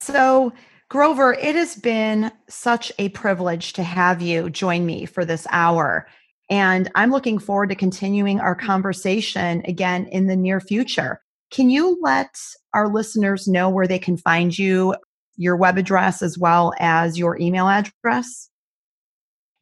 So, 0.00 0.52
Grover, 0.88 1.34
it 1.34 1.56
has 1.56 1.76
been 1.76 2.30
such 2.48 2.92
a 2.98 3.08
privilege 3.10 3.72
to 3.72 3.82
have 3.82 4.22
you 4.22 4.50
join 4.50 4.86
me 4.86 5.04
for 5.04 5.24
this 5.24 5.46
hour. 5.50 6.06
And 6.48 6.90
I'm 6.94 7.10
looking 7.10 7.40
forward 7.40 7.70
to 7.70 7.74
continuing 7.74 8.38
our 8.38 8.54
conversation 8.54 9.62
again 9.64 10.06
in 10.06 10.28
the 10.28 10.36
near 10.36 10.60
future. 10.60 11.20
Can 11.50 11.70
you 11.70 11.98
let 12.00 12.38
our 12.72 12.88
listeners 12.88 13.48
know 13.48 13.68
where 13.68 13.88
they 13.88 13.98
can 13.98 14.16
find 14.16 14.56
you, 14.56 14.94
your 15.36 15.56
web 15.56 15.76
address, 15.76 16.22
as 16.22 16.38
well 16.38 16.72
as 16.78 17.18
your 17.18 17.36
email 17.40 17.68
address? 17.68 18.48